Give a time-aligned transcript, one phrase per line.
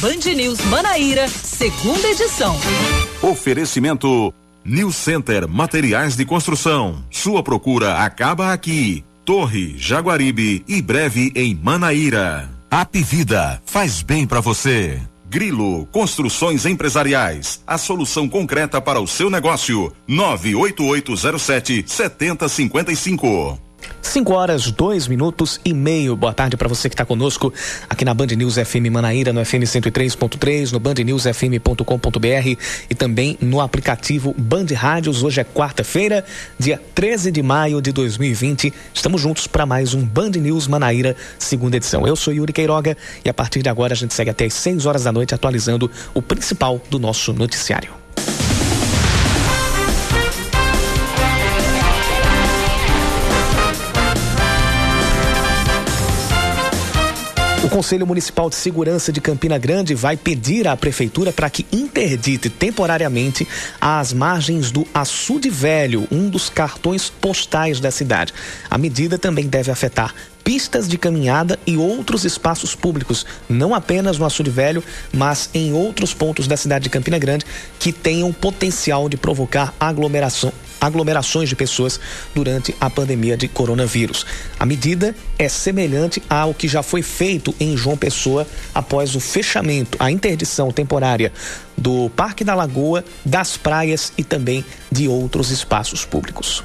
[0.00, 2.56] Band News Manaíra, segunda edição.
[3.20, 4.32] Oferecimento
[4.64, 7.04] New Center Materiais de Construção.
[7.10, 9.04] Sua procura acaba aqui.
[9.26, 12.48] Torre, Jaguaribe e breve em Manaíra.
[12.70, 14.98] Apivida faz bem para você.
[15.28, 19.92] Grilo Construções Empresariais, a solução concreta para o seu negócio.
[20.08, 23.69] 98807 7055.
[24.02, 26.16] 5 horas, 2 minutos e meio.
[26.16, 27.52] Boa tarde para você que está conosco
[27.88, 32.56] aqui na Band News FM Manaíra, no FM 103.3, no bandnewsfm.com.br
[32.90, 35.22] e também no aplicativo Band Rádios.
[35.22, 36.24] Hoje é quarta-feira,
[36.58, 38.72] dia 13 de maio de 2020.
[38.92, 42.06] Estamos juntos para mais um Band News Manaíra, segunda edição.
[42.06, 44.86] Eu sou Yuri Queiroga e a partir de agora a gente segue até as 6
[44.86, 47.99] horas da noite atualizando o principal do nosso noticiário.
[57.70, 63.46] Conselho Municipal de Segurança de Campina Grande vai pedir à Prefeitura para que interdite temporariamente
[63.80, 68.34] as margens do Açude Velho, um dos cartões postais da cidade.
[68.68, 70.12] A medida também deve afetar
[70.44, 76.12] pistas de caminhada e outros espaços públicos, não apenas no Açude Velho, mas em outros
[76.12, 77.44] pontos da cidade de Campina Grande
[77.78, 82.00] que tenham potencial de provocar aglomeração, aglomerações de pessoas
[82.34, 84.24] durante a pandemia de coronavírus.
[84.58, 89.96] A medida é semelhante ao que já foi feito em João Pessoa após o fechamento,
[90.00, 91.32] a interdição temporária
[91.76, 96.64] do Parque da Lagoa, das praias e também de outros espaços públicos.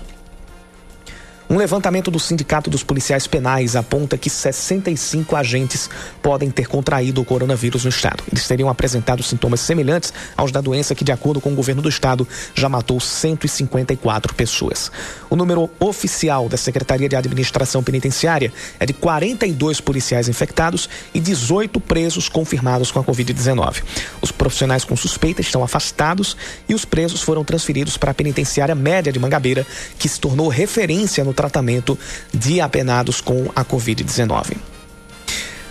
[1.47, 5.87] Um levantamento do Sindicato dos Policiais Penais aponta que 65 agentes
[6.19, 8.23] podem ter contraído o coronavírus no estado.
[8.31, 11.89] Eles teriam apresentado sintomas semelhantes aos da doença que, de acordo com o governo do
[11.89, 14.91] estado, já matou 154 pessoas.
[15.29, 21.79] O número oficial da Secretaria de Administração Penitenciária é de 42 policiais infectados e 18
[21.79, 23.83] presos confirmados com a Covid-19.
[24.19, 26.35] Os profissionais com suspeita estão afastados
[26.67, 29.65] e os presos foram transferidos para a penitenciária média de Mangabeira,
[29.99, 31.97] que se tornou referência no tratamento
[32.33, 34.74] de apenados com a Covid-19.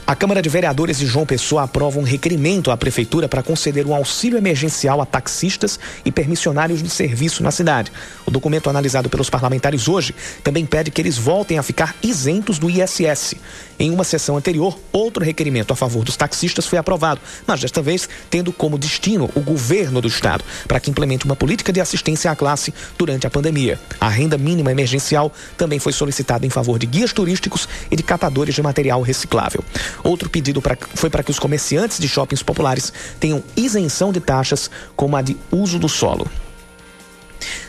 [0.06, 3.94] A Câmara de Vereadores de João Pessoa aprova um requerimento à Prefeitura para conceder um
[3.94, 7.90] auxílio emergencial a taxistas e permissionários de serviço na cidade.
[8.26, 12.68] O documento analisado pelos parlamentares hoje também pede que eles voltem a ficar isentos do
[12.68, 13.36] ISS.
[13.78, 18.06] Em uma sessão anterior, outro requerimento a favor dos taxistas foi aprovado, mas desta vez
[18.28, 22.36] tendo como destino o governo do estado, para que implemente uma política de assistência à
[22.36, 23.80] classe durante a pandemia.
[23.98, 28.54] A renda mínima emergencial também foi solicitada em favor de guias turísticos e de catadores
[28.54, 29.64] de material reciclável.
[30.02, 34.70] Outro pedido pra, foi para que os comerciantes de shoppings populares tenham isenção de taxas,
[34.96, 36.28] como a de uso do solo.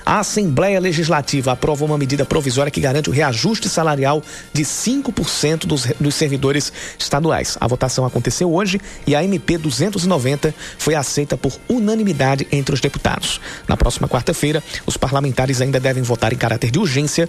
[0.06, 4.22] A Assembleia Legislativa aprova uma medida provisória que garante o reajuste salarial
[4.54, 7.58] de 5% dos, dos servidores estaduais.
[7.60, 13.42] A votação aconteceu hoje e a MP 290 foi aceita por unanimidade entre os deputados.
[13.68, 17.28] Na próxima quarta-feira, os parlamentares ainda devem votar em caráter de urgência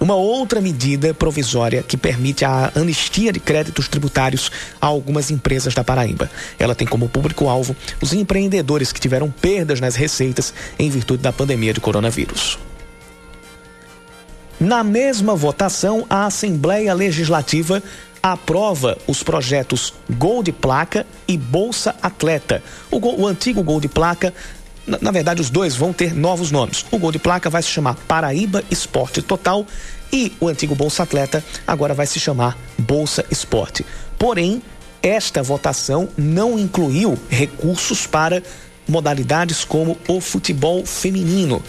[0.00, 4.50] uma outra medida provisória que permite a anistia de créditos tributários
[4.80, 6.30] a algumas empresas da Paraíba.
[6.58, 11.74] Ela tem como público-alvo os empreendedores que tiveram perdas nas receitas em virtude da pandemia
[11.74, 12.58] de coronavírus.
[14.58, 17.82] Na mesma votação, a Assembleia Legislativa
[18.22, 22.62] aprova os projetos Gol de Placa e Bolsa Atleta.
[22.90, 24.34] O, gol, o antigo Gol de Placa
[25.00, 26.84] na, verdade, os dois vão ter novos nomes.
[26.90, 29.66] O gol de placa vai se chamar Paraíba Esporte Total
[30.12, 33.84] e o antigo Bolsa Atleta agora vai se chamar Bolsa Esporte.
[34.18, 34.62] Porém,
[35.02, 38.42] esta votação não incluiu recursos para
[38.88, 41.62] modalidades como o futebol feminino.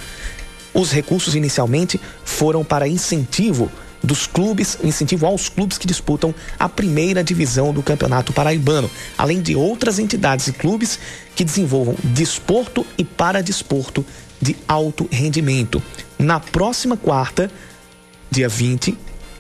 [0.74, 3.72] Os recursos inicialmente foram para incentivo
[4.04, 9.56] dos clubes, incentivo aos clubes que disputam a primeira divisão do Campeonato Paraibano, além de
[9.56, 11.00] outras entidades e clubes
[11.36, 14.06] que desenvolvam desporto e paradesporto
[14.42, 15.82] de alto rendimento.
[16.18, 17.52] Na próxima quarta,
[18.30, 18.98] dia 20,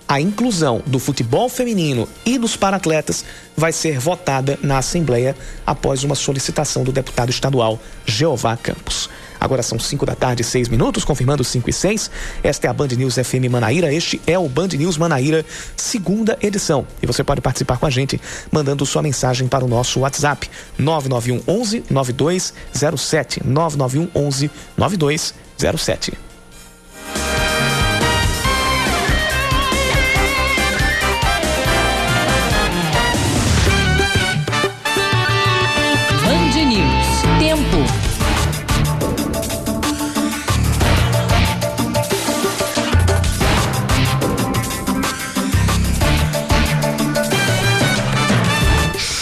[0.08, 3.24] a inclusão do futebol feminino e dos paratletas
[3.56, 5.35] vai ser votada na Assembleia
[5.66, 9.09] após uma solicitação do deputado estadual Jeová Campos.
[9.41, 12.11] Agora são 5 da tarde, 6 minutos, confirmando 5 e 6.
[12.43, 13.91] Esta é a Band News FM Manaíra.
[13.91, 15.43] Este é o Band News Manaíra,
[15.76, 16.85] segunda edição.
[17.02, 18.22] E você pode participar com a gente
[18.52, 20.47] mandando sua mensagem para o nosso WhatsApp
[20.78, 23.41] 991 11 9207.
[23.43, 26.14] 991 11 9207.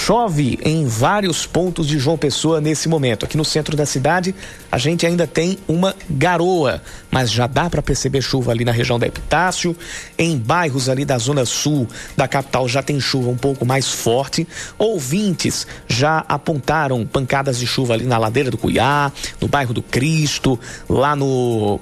[0.09, 3.25] Chove em vários pontos de João Pessoa nesse momento.
[3.25, 4.33] Aqui no centro da cidade,
[4.71, 8.97] a gente ainda tem uma garoa, mas já dá para perceber chuva ali na região
[8.97, 9.77] da Epitácio.
[10.17, 14.47] Em bairros ali da zona sul da capital já tem chuva um pouco mais forte.
[14.79, 20.59] Ouvintes já apontaram pancadas de chuva ali na ladeira do Cuiá, no bairro do Cristo,
[20.89, 21.79] lá no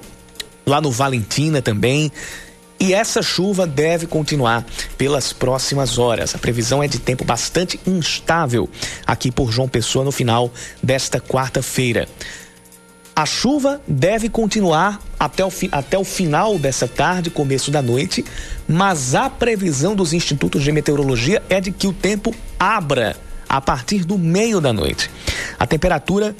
[0.66, 2.12] lá no Valentina também.
[2.80, 4.64] E essa chuva deve continuar
[4.96, 6.34] pelas próximas horas.
[6.34, 8.68] A previsão é de tempo bastante instável
[9.04, 10.50] aqui por João Pessoa no final
[10.82, 12.08] desta quarta-feira.
[13.16, 18.24] A chuva deve continuar até o, até o final dessa tarde, começo da noite,
[18.68, 23.16] mas a previsão dos institutos de meteorologia é de que o tempo abra
[23.48, 25.10] a partir do meio da noite.
[25.58, 26.36] A temperatura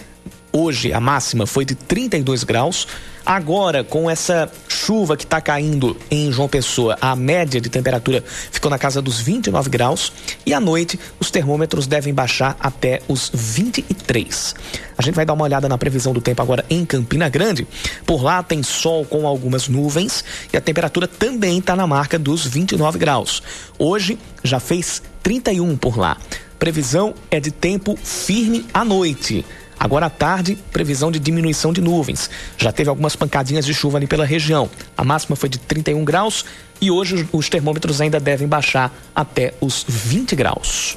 [0.52, 2.86] hoje, a máxima foi de 32 graus.
[3.28, 8.70] Agora, com essa chuva que está caindo em João Pessoa, a média de temperatura ficou
[8.70, 10.10] na casa dos 29 graus
[10.46, 14.54] e à noite os termômetros devem baixar até os 23.
[14.96, 17.68] A gente vai dar uma olhada na previsão do tempo agora em Campina Grande.
[18.06, 22.46] Por lá tem sol com algumas nuvens e a temperatura também está na marca dos
[22.46, 23.42] 29 graus.
[23.78, 26.16] Hoje já fez 31 por lá.
[26.58, 29.44] Previsão é de tempo firme à noite.
[29.78, 32.28] Agora à tarde, previsão de diminuição de nuvens.
[32.56, 34.68] Já teve algumas pancadinhas de chuva ali pela região.
[34.96, 36.44] A máxima foi de 31 graus
[36.80, 40.96] e hoje os termômetros ainda devem baixar até os 20 graus.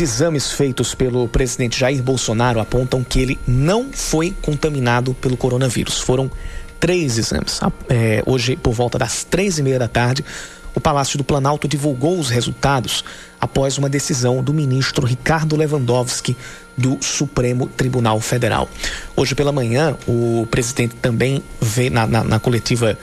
[0.00, 6.00] Exames feitos pelo presidente Jair Bolsonaro apontam que ele não foi contaminado pelo coronavírus.
[6.00, 6.30] Foram
[6.78, 7.60] três exames.
[7.88, 10.24] É, hoje, por volta das três e meia da tarde,
[10.74, 13.04] o Palácio do Planalto divulgou os resultados
[13.40, 16.36] após uma decisão do ministro Ricardo Lewandowski
[16.76, 18.68] do Supremo Tribunal Federal.
[19.16, 22.96] Hoje pela manhã, o presidente também vê na, na, na coletiva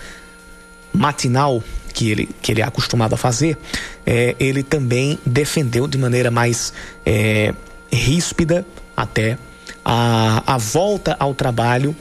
[0.94, 1.62] matinal
[1.95, 3.57] que ele, que ele é acostumado a fazer,
[4.06, 6.74] é, ele também defendeu de maneira mais
[7.06, 7.53] é,
[7.89, 8.65] ríspida
[8.95, 9.38] até
[9.83, 11.95] a, a volta ao trabalho,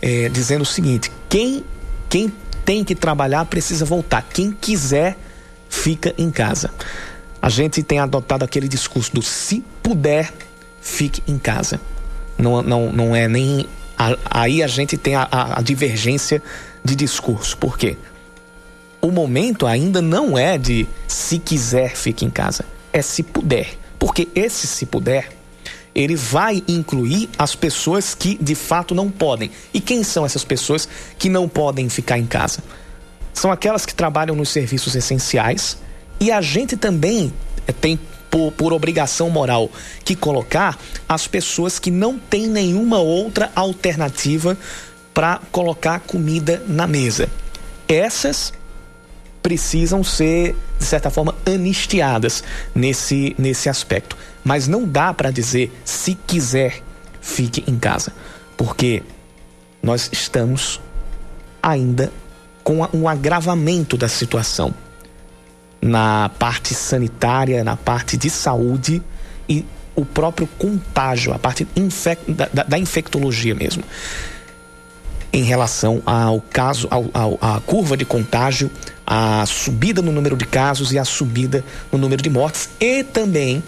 [0.00, 1.64] é, dizendo o seguinte: quem,
[2.08, 2.32] quem
[2.64, 5.18] tem que trabalhar precisa voltar, quem quiser
[5.68, 6.70] fica em casa.
[7.42, 10.32] A gente tem adotado aquele discurso do se puder,
[10.80, 11.80] fique em casa.
[12.38, 13.66] Não, não, não é nem.
[14.30, 16.40] aí a gente tem a, a, a divergência
[16.84, 17.56] de discurso.
[17.58, 17.96] Por quê?
[19.06, 23.78] O momento ainda não é de se quiser fique em casa, é se puder.
[23.98, 25.28] Porque esse se puder,
[25.94, 29.50] ele vai incluir as pessoas que de fato não podem.
[29.72, 30.88] E quem são essas pessoas
[31.18, 32.62] que não podem ficar em casa?
[33.32, 35.78] São aquelas que trabalham nos serviços essenciais
[36.18, 37.32] e a gente também
[37.66, 37.98] eh, tem
[38.30, 39.70] por, por obrigação moral
[40.04, 40.78] que colocar
[41.08, 44.56] as pessoas que não têm nenhuma outra alternativa
[45.14, 47.28] para colocar comida na mesa.
[47.88, 48.52] Essas
[49.46, 52.42] precisam ser, de certa forma, anistiadas
[52.74, 54.16] nesse, nesse aspecto.
[54.42, 56.82] Mas não dá para dizer, se quiser,
[57.20, 58.12] fique em casa.
[58.56, 59.04] Porque
[59.80, 60.80] nós estamos
[61.62, 62.12] ainda
[62.64, 64.74] com um agravamento da situação
[65.80, 69.00] na parte sanitária, na parte de saúde
[69.48, 73.84] e o próprio contágio, a parte infec da, da, infectologia mesmo.
[75.36, 76.88] Em relação ao caso,
[77.42, 78.70] à curva de contágio
[79.06, 81.62] a subida no número de casos e a subida
[81.92, 83.62] no número de mortes e também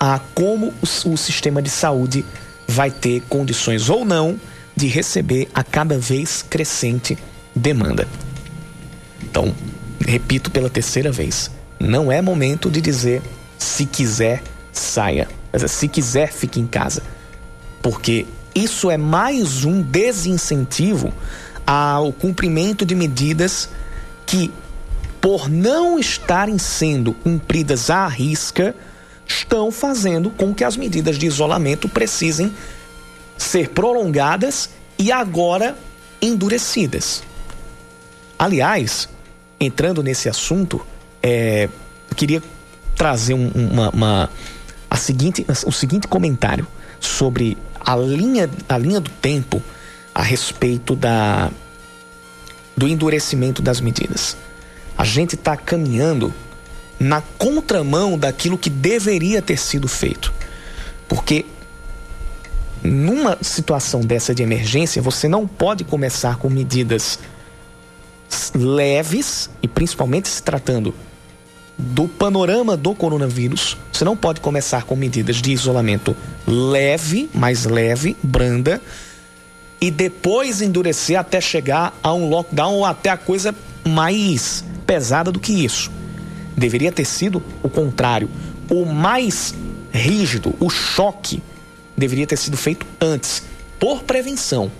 [0.00, 2.24] a como o, o sistema de saúde
[2.66, 4.40] vai ter condições ou não
[4.74, 7.18] de receber a cada vez crescente
[7.54, 8.08] demanda.
[9.22, 9.54] Então,
[10.00, 13.20] repito pela terceira vez, não é momento de dizer
[13.58, 14.42] se quiser
[14.72, 17.02] saia, é, se quiser fique em casa,
[17.82, 21.12] porque isso é mais um desincentivo
[21.66, 23.68] ao cumprimento de medidas
[24.26, 24.50] que
[25.22, 28.74] por não estarem sendo cumpridas à risca,
[29.24, 32.52] estão fazendo com que as medidas de isolamento precisem
[33.38, 35.76] ser prolongadas e agora
[36.20, 37.22] endurecidas.
[38.36, 39.08] Aliás,
[39.60, 40.84] entrando nesse assunto,
[41.22, 41.68] é,
[42.10, 42.42] eu queria
[42.96, 44.30] trazer um, uma, uma,
[44.90, 46.66] a seguinte, o seguinte comentário
[46.98, 49.62] sobre a linha, a linha do tempo
[50.14, 51.50] a respeito da,
[52.76, 54.36] do endurecimento das medidas
[54.96, 56.32] a gente está caminhando
[56.98, 60.32] na contramão daquilo que deveria ter sido feito.
[61.08, 61.44] Porque
[62.82, 67.18] numa situação dessa de emergência, você não pode começar com medidas
[68.54, 70.94] leves, e principalmente se tratando
[71.82, 78.16] do panorama do coronavírus, você não pode começar com medidas de isolamento leve, mais leve,
[78.22, 78.80] branda,
[79.80, 85.40] e depois endurecer até chegar a um lockdown ou até a coisa mais pesada do
[85.40, 85.90] que isso.
[86.56, 88.30] Deveria ter sido o contrário.
[88.70, 89.52] O mais
[89.92, 91.42] rígido, o choque,
[91.96, 93.42] deveria ter sido feito antes,
[93.78, 94.70] por prevenção.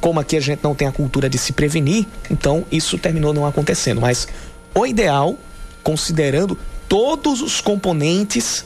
[0.00, 3.46] Como aqui a gente não tem a cultura de se prevenir, então isso terminou não
[3.46, 4.00] acontecendo.
[4.00, 4.26] Mas
[4.74, 5.36] o ideal,
[5.82, 6.56] considerando
[6.88, 8.64] todos os componentes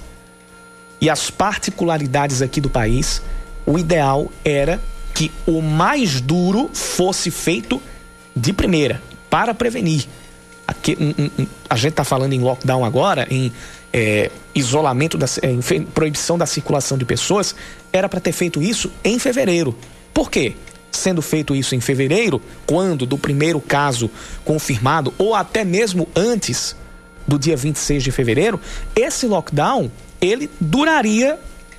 [1.00, 3.22] e as particularidades aqui do país,
[3.64, 4.80] o ideal era
[5.14, 7.80] que o mais duro fosse feito
[8.34, 10.06] de primeira, para prevenir.
[10.66, 13.52] Aqui, um, um, a gente está falando em lockdown agora, em
[13.92, 17.54] é, isolamento, da, em proibição da circulação de pessoas,
[17.92, 19.74] era para ter feito isso em fevereiro.
[20.12, 20.54] Por quê?
[20.96, 24.10] Sendo feito isso em fevereiro, quando do primeiro caso
[24.44, 26.74] confirmado, ou até mesmo antes
[27.26, 28.60] do dia 26 de fevereiro,
[28.94, 31.38] esse lockdown ele duraria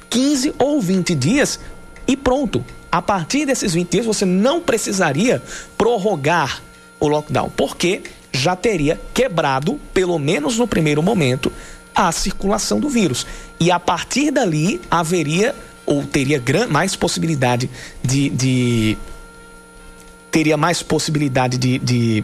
[0.09, 1.59] 15 ou 20 dias
[2.07, 2.63] e pronto.
[2.91, 5.41] A partir desses 20 dias você não precisaria
[5.77, 6.61] prorrogar
[6.99, 11.51] o lockdown, porque já teria quebrado, pelo menos no primeiro momento,
[11.93, 13.25] a circulação do vírus.
[13.59, 15.55] E a partir dali haveria
[15.87, 17.69] ou teria mais possibilidade
[18.03, 18.97] de, de
[20.29, 22.23] teria mais possibilidade de, de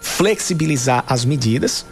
[0.00, 1.84] flexibilizar as medidas.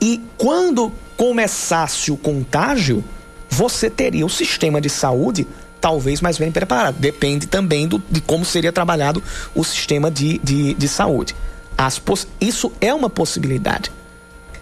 [0.00, 3.04] E quando começasse o contágio,
[3.48, 5.46] você teria o sistema de saúde
[5.80, 6.96] talvez mais bem preparado.
[6.98, 9.22] Depende também do, de como seria trabalhado
[9.54, 11.36] o sistema de, de, de saúde.
[11.76, 12.00] As,
[12.40, 13.92] isso é uma possibilidade.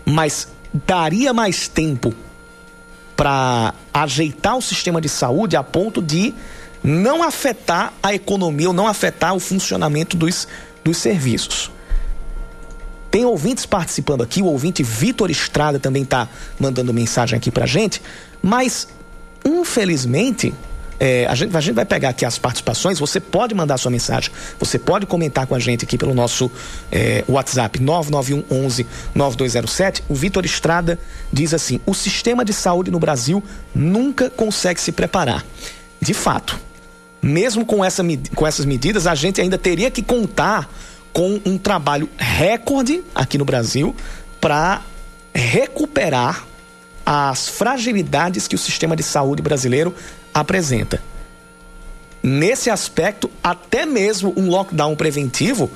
[0.04, 0.48] Mas
[0.86, 2.12] daria mais tempo
[3.20, 6.32] para ajeitar o sistema de saúde a ponto de
[6.82, 10.48] não afetar a economia ou não afetar o funcionamento dos,
[10.82, 11.70] dos serviços.
[13.10, 18.00] Tem ouvintes participando aqui, o ouvinte Vitor Estrada também está mandando mensagem aqui para gente,
[18.42, 18.88] mas
[19.44, 20.54] infelizmente
[21.00, 22.98] é, a, gente, a gente vai pegar aqui as participações.
[22.98, 26.52] Você pode mandar sua mensagem, você pode comentar com a gente aqui pelo nosso
[26.92, 30.04] é, WhatsApp 991 11 9207.
[30.10, 30.98] O Vitor Estrada
[31.32, 33.42] diz assim: o sistema de saúde no Brasil
[33.74, 35.42] nunca consegue se preparar.
[35.98, 36.60] De fato,
[37.22, 38.02] mesmo com, essa,
[38.34, 40.70] com essas medidas, a gente ainda teria que contar
[41.14, 43.96] com um trabalho recorde aqui no Brasil
[44.38, 44.82] para
[45.34, 46.46] recuperar
[47.04, 49.94] as fragilidades que o sistema de saúde brasileiro
[50.32, 51.02] apresenta.
[52.22, 55.70] Nesse aspecto, até mesmo um lockdown preventivo,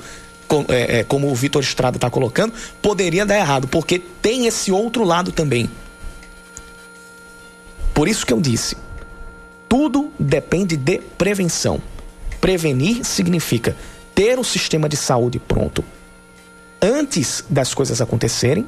[0.47, 4.71] com, é, é, como o Vitor Estrada está colocando, poderia dar errado, porque tem esse
[4.71, 5.69] outro lado também.
[7.93, 8.77] Por isso que eu disse:
[9.67, 11.81] tudo depende de prevenção.
[12.39, 13.75] Prevenir significa
[14.13, 15.83] ter o sistema de saúde pronto
[16.81, 18.65] antes das coisas acontecerem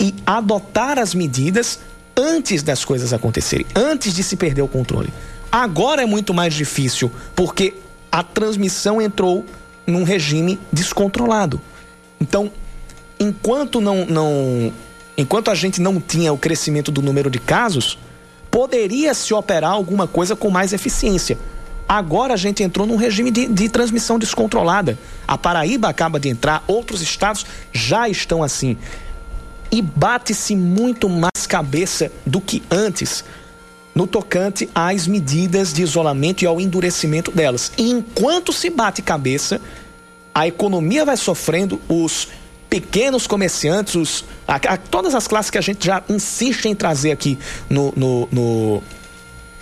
[0.00, 1.80] e adotar as medidas
[2.16, 5.12] antes das coisas acontecerem, antes de se perder o controle.
[5.50, 7.74] Agora é muito mais difícil, porque
[8.10, 9.44] a transmissão entrou
[9.86, 11.60] num regime descontrolado.
[12.20, 12.50] Então,
[13.20, 14.72] enquanto não, não
[15.16, 17.98] enquanto a gente não tinha o crescimento do número de casos,
[18.50, 21.38] poderia se operar alguma coisa com mais eficiência.
[21.88, 24.98] Agora a gente entrou num regime de, de, transmissão descontrolada.
[25.26, 28.76] A Paraíba acaba de entrar, outros estados já estão assim
[29.70, 33.24] e bate-se muito mais cabeça do que antes
[33.94, 37.72] no tocante às medidas de isolamento e ao endurecimento delas.
[37.78, 39.58] E enquanto se bate cabeça,
[40.34, 42.28] a economia vai sofrendo, os
[42.68, 47.10] pequenos comerciantes, os, a, a, todas as classes que a gente já insiste em trazer
[47.10, 47.38] aqui
[47.70, 48.82] no, no, no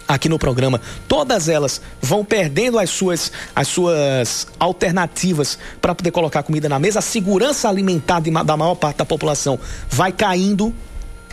[0.07, 6.43] aqui no programa, todas elas vão perdendo as suas, as suas alternativas para poder colocar
[6.43, 9.59] comida na mesa, a segurança alimentar de, da maior parte da população
[9.89, 10.75] vai caindo,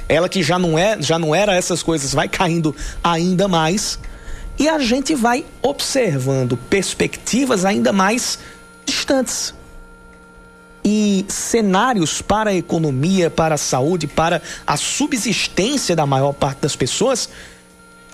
[0.07, 3.99] ela que já não é, já não era essas coisas, vai caindo ainda mais,
[4.57, 8.39] e a gente vai observando perspectivas ainda mais
[8.85, 9.53] distantes.
[10.83, 16.75] E cenários para a economia, para a saúde, para a subsistência da maior parte das
[16.75, 17.29] pessoas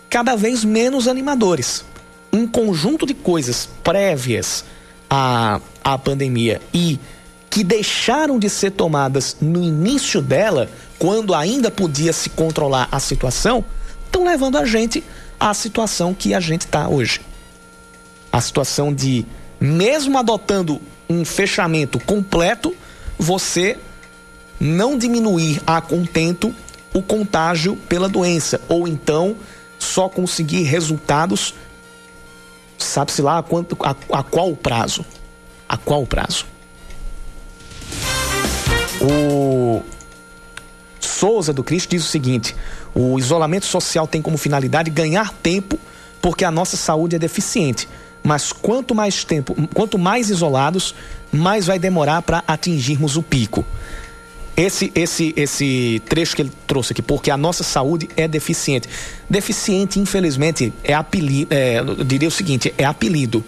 [0.09, 1.83] cada vez menos animadores.
[2.31, 4.63] Um conjunto de coisas prévias
[5.09, 6.99] à, à pandemia e
[7.49, 13.63] que deixaram de ser tomadas no início dela, quando ainda podia se controlar a situação,
[14.05, 15.03] estão levando a gente
[15.39, 17.21] à situação que a gente está hoje.
[18.31, 19.25] A situação de,
[19.59, 22.75] mesmo adotando um fechamento completo,
[23.17, 23.77] você
[24.59, 26.53] não diminuir a contento
[26.93, 29.35] o contágio pela doença, ou então
[29.79, 31.53] só conseguir resultados,
[32.77, 35.05] sabe-se lá a, quanto, a, a qual prazo?
[35.67, 36.45] A qual prazo?
[39.01, 39.83] O
[40.99, 42.55] Souza do Cristo diz o seguinte:
[42.93, 45.79] o isolamento social tem como finalidade ganhar tempo
[46.21, 47.87] porque a nossa saúde é deficiente.
[48.23, 50.93] Mas quanto mais tempo, quanto mais isolados,
[51.31, 53.63] mais vai demorar para atingirmos o pico.
[54.57, 58.89] Esse, esse, esse trecho que ele trouxe aqui, porque a nossa saúde é deficiente.
[59.29, 63.45] Deficiente, infelizmente, é apelido, é, eu diria o seguinte, é apelido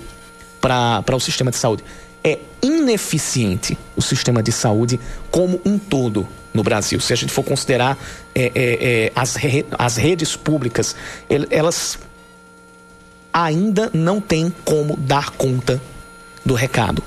[0.61, 1.83] para o sistema de saúde.
[2.23, 4.99] É ineficiente o sistema de saúde
[5.31, 6.99] como um todo no Brasil.
[6.99, 7.97] Se a gente for considerar
[8.35, 10.95] é, é, é, as, re, as redes públicas,
[11.49, 11.97] elas
[13.33, 15.81] ainda não têm como dar conta
[16.45, 17.03] do recado.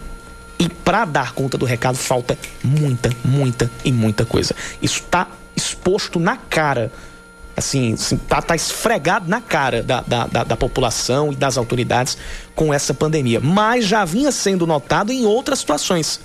[0.62, 4.54] E para dar conta do recado falta muita, muita e muita coisa.
[4.80, 5.26] Isso está
[5.56, 6.92] exposto na cara,
[7.56, 12.16] assim, assim tá, tá esfregado na cara da, da, da, da população e das autoridades
[12.54, 13.40] com essa pandemia.
[13.40, 16.20] Mas já vinha sendo notado em outras situações.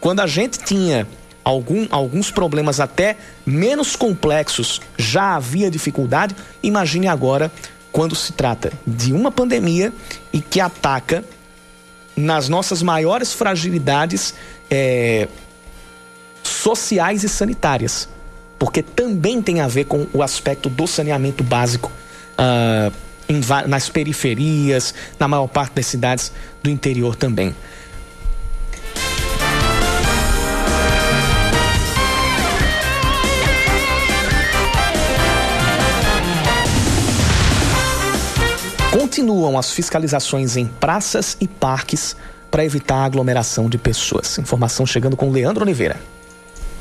[0.00, 1.04] Quando a gente tinha
[1.42, 7.50] algum, alguns problemas até menos complexos, já havia dificuldade, imagine agora
[7.90, 9.92] quando se trata de uma pandemia
[10.32, 11.24] e que ataca
[12.16, 14.34] nas nossas maiores fragilidades
[14.70, 15.28] é,
[16.42, 18.08] sociais e sanitárias,
[18.58, 21.92] porque também tem a ver com o aspecto do saneamento básico
[22.38, 22.92] uh,
[23.68, 26.32] nas periferias, na maior parte das cidades
[26.62, 27.54] do interior também.
[39.16, 42.14] Continuam as fiscalizações em praças e parques
[42.50, 44.38] para evitar a aglomeração de pessoas.
[44.38, 45.96] Informação chegando com Leandro Oliveira.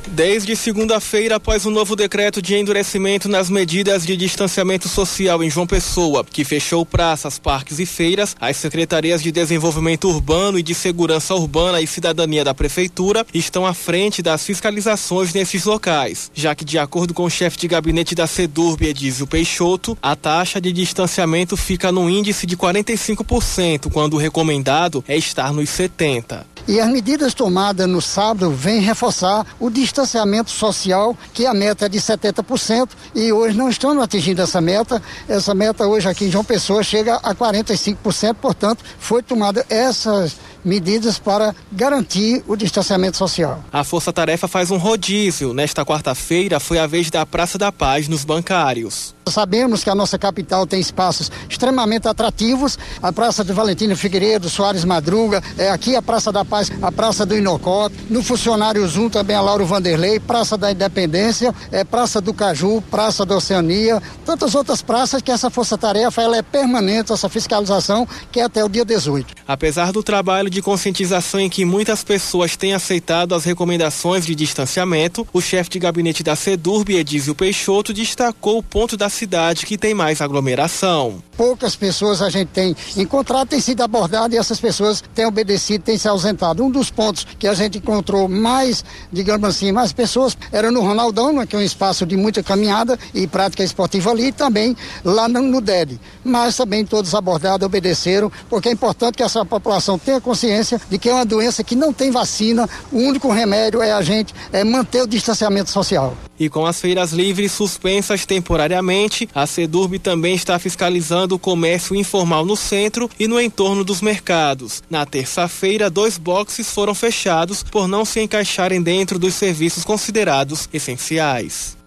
[0.08, 5.50] Desde segunda-feira, após o um novo decreto de endurecimento nas medidas de distanciamento social em
[5.50, 10.76] João Pessoa, que fechou praças, parques e feiras, as secretarias de Desenvolvimento Urbano e de
[10.76, 16.64] Segurança Urbana e Cidadania da Prefeitura estão à frente das fiscalizações nesses locais, já que,
[16.64, 21.58] de acordo com o chefe de gabinete da SEDURB, Edísio Peixoto, a taxa de distanciamento
[21.58, 26.55] fica no índice de 45%, quando o recomendado é estar nos 70%.
[26.68, 31.90] E as medidas tomadas no sábado vêm reforçar o distanciamento social, que a meta é
[31.90, 35.02] de 70%, e hoje não estamos atingindo essa meta.
[35.30, 41.20] Essa meta hoje aqui em João Pessoa chega a 45%, portanto, foi tomada essas medidas
[41.20, 43.64] para garantir o distanciamento social.
[43.72, 45.54] A Força Tarefa faz um rodízio.
[45.54, 49.15] Nesta quarta-feira foi a vez da Praça da Paz nos bancários.
[49.28, 52.78] Sabemos que a nossa capital tem espaços extremamente atrativos.
[53.02, 57.26] A Praça de Valentino Figueiredo, Soares Madruga, é aqui a Praça da Paz, a Praça
[57.26, 62.34] do Inocó, no Funcionário Zoom também a Lauro Vanderlei, Praça da Independência, é Praça do
[62.34, 67.28] Caju, Praça da Oceania, tantas outras praças que essa Força Tarefa ela é permanente, essa
[67.28, 69.34] fiscalização, que é até o dia 18.
[69.48, 75.28] Apesar do trabalho de conscientização em que muitas pessoas têm aceitado as recomendações de distanciamento,
[75.34, 79.94] o chefe de gabinete da SEDURB, Edísio Peixoto, destacou o ponto da cidade que tem
[79.94, 81.24] mais aglomeração.
[81.36, 85.98] Poucas pessoas a gente tem encontrado, tem sido abordado e essas pessoas têm obedecido, têm
[85.98, 86.64] se ausentado.
[86.64, 91.34] Um dos pontos que a gente encontrou mais, digamos assim, mais pessoas era no Ronaldão,
[91.34, 95.28] né, que é um espaço de muita caminhada e prática esportiva ali, e também lá
[95.28, 96.00] no, DED.
[96.24, 100.98] Mas também todos abordados, obedeceram, porque é importante que essa população tenha consciência consciência de
[100.98, 104.64] que é uma doença que não tem vacina, o único remédio é a gente é
[104.64, 106.16] manter o distanciamento social.
[106.40, 112.46] E com as feiras livres suspensas temporariamente, a SEDURB também está fiscalizando o comércio informal
[112.46, 114.84] no centro e no entorno dos mercados.
[114.90, 121.78] Na terça-feira, dois boxes foram fechados por não se encaixarem dentro dos serviços considerados essenciais.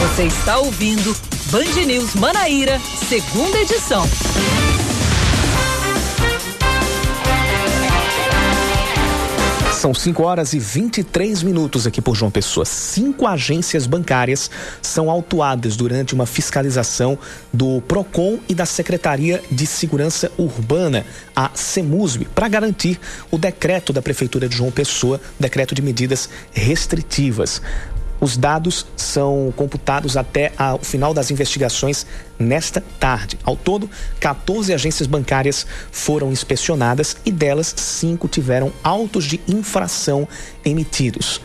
[0.00, 1.14] Você está ouvindo
[1.50, 4.08] Band News Manaíra, segunda edição.
[9.76, 12.64] São 5 horas e 23 minutos aqui por João Pessoa.
[12.64, 17.18] Cinco agências bancárias são autuadas durante uma fiscalização
[17.52, 21.04] do PROCON e da Secretaria de Segurança Urbana,
[21.36, 22.98] a CEMUSB, para garantir
[23.30, 27.60] o decreto da Prefeitura de João Pessoa, decreto de medidas restritivas.
[28.20, 32.06] Os dados são computados até o final das investigações
[32.38, 33.38] nesta tarde.
[33.44, 40.26] Ao todo, 14 agências bancárias foram inspecionadas e delas, cinco tiveram autos de infração
[40.64, 41.40] emitidos.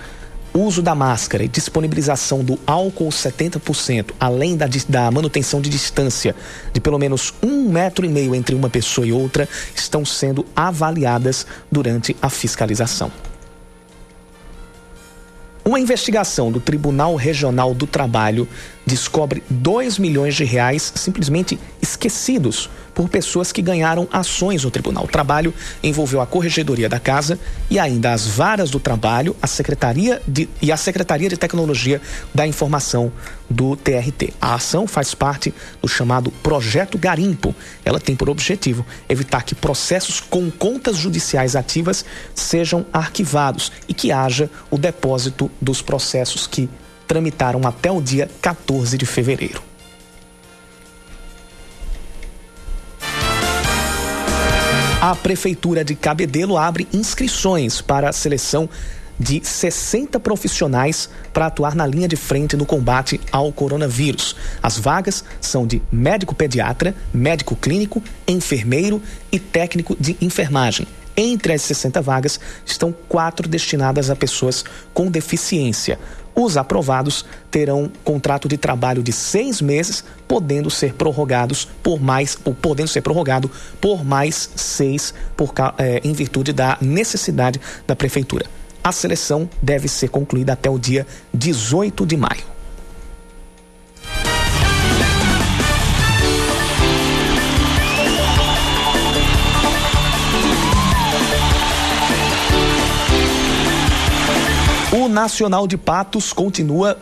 [0.53, 6.35] Uso da máscara e disponibilização do álcool 70%, além da, da manutenção de distância
[6.73, 11.47] de pelo menos um metro e meio entre uma pessoa e outra, estão sendo avaliadas
[11.71, 13.09] durante a fiscalização.
[15.63, 18.47] Uma investigação do Tribunal Regional do Trabalho
[18.85, 25.05] descobre 2 milhões de reais simplesmente esquecidos por pessoas que ganharam ações no tribunal.
[25.05, 27.39] O trabalho envolveu a Corregedoria da Casa
[27.69, 32.01] e ainda as varas do trabalho, a Secretaria de, e a Secretaria de Tecnologia
[32.33, 33.11] da Informação
[33.49, 34.33] do TRT.
[34.41, 37.55] A ação faz parte do chamado Projeto Garimpo.
[37.83, 44.11] Ela tem por objetivo evitar que processos com contas judiciais ativas sejam arquivados e que
[44.11, 46.69] haja o depósito dos processos que
[47.11, 49.61] tramitaram até o dia 14 de fevereiro.
[55.01, 58.69] A Prefeitura de Cabedelo abre inscrições para a seleção
[59.19, 64.33] de 60 profissionais para atuar na linha de frente no combate ao coronavírus.
[64.63, 70.87] As vagas são de médico pediatra, médico clínico, enfermeiro e técnico de enfermagem.
[71.15, 75.99] Entre as 60 vagas estão quatro destinadas a pessoas com deficiência.
[76.33, 82.53] Os aprovados terão contrato de trabalho de seis meses, podendo ser prorrogados por mais, ou
[82.53, 88.45] podendo ser prorrogado por mais seis, por, é, em virtude da necessidade da prefeitura.
[88.83, 92.50] A seleção deve ser concluída até o dia 18 de maio.
[105.11, 106.97] Nacional de Patos continua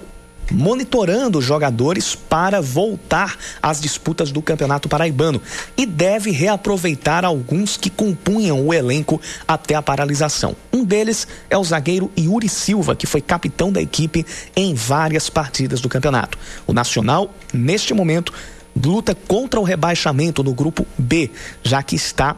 [0.52, 5.42] monitorando jogadores para voltar às disputas do Campeonato Paraibano
[5.78, 10.56] e deve reaproveitar alguns que compunham o elenco até a paralisação.
[10.74, 15.82] Um deles é o zagueiro Yuri Silva, que foi capitão da equipe em várias partidas
[15.82, 16.38] do campeonato.
[16.66, 18.34] O Nacional, neste momento,
[18.76, 21.30] luta contra o rebaixamento no grupo B,
[21.64, 22.36] já que está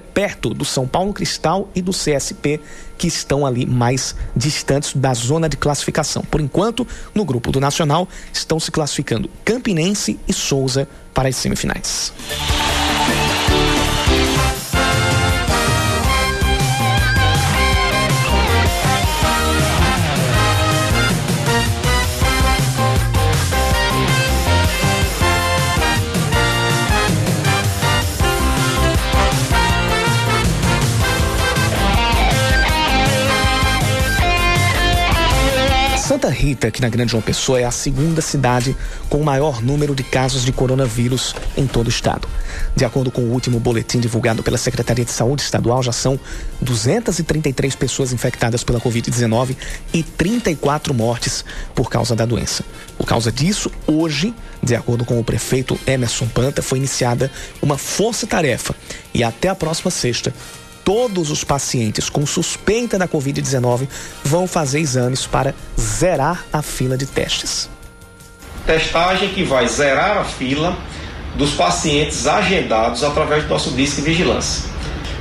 [0.00, 2.60] perto do São Paulo Cristal e do CSP,
[2.96, 6.22] que estão ali mais distantes da zona de classificação.
[6.22, 12.12] Por enquanto, no grupo do Nacional, estão se classificando Campinense e Souza para as semifinais.
[36.24, 38.74] Santa Rita, aqui na Grande João Pessoa, é a segunda cidade
[39.10, 42.26] com o maior número de casos de coronavírus em todo o estado.
[42.74, 46.18] De acordo com o último boletim divulgado pela Secretaria de Saúde Estadual, já são
[46.62, 49.54] 233 pessoas infectadas pela Covid-19
[49.92, 52.64] e 34 mortes por causa da doença.
[52.96, 58.74] Por causa disso, hoje, de acordo com o prefeito Emerson Panta, foi iniciada uma força-tarefa
[59.12, 60.32] e até a próxima sexta
[60.84, 63.88] todos os pacientes com suspeita da Covid-19
[64.22, 67.70] vão fazer exames para zerar a fila de testes.
[68.66, 70.76] Testagem que vai zerar a fila
[71.34, 74.64] dos pacientes agendados através do nosso disco de vigilância.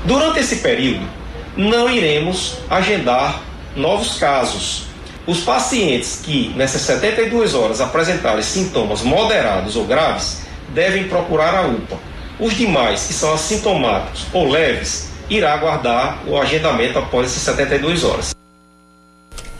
[0.06, 1.08] Durante esse período,
[1.56, 3.42] não iremos agendar
[3.76, 4.84] novos casos.
[5.26, 11.98] Os pacientes que nessas 72 horas apresentarem sintomas moderados ou graves devem procurar a UPA.
[12.40, 18.34] Os demais, que são assintomáticos ou leves, irá aguardar o agendamento após essas 72 horas.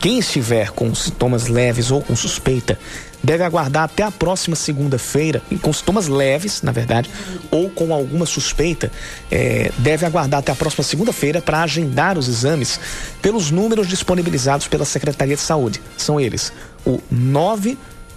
[0.04, 2.78] Quem estiver com sintomas leves ou com suspeita
[3.22, 7.08] deve aguardar até a próxima segunda-feira, com sintomas leves, na verdade,
[7.50, 8.92] ou com alguma suspeita,
[9.30, 12.78] é, deve aguardar até a próxima segunda-feira para agendar os exames
[13.22, 15.80] pelos números disponibilizados pela Secretaria de Saúde.
[15.96, 16.52] São eles
[16.84, 17.00] o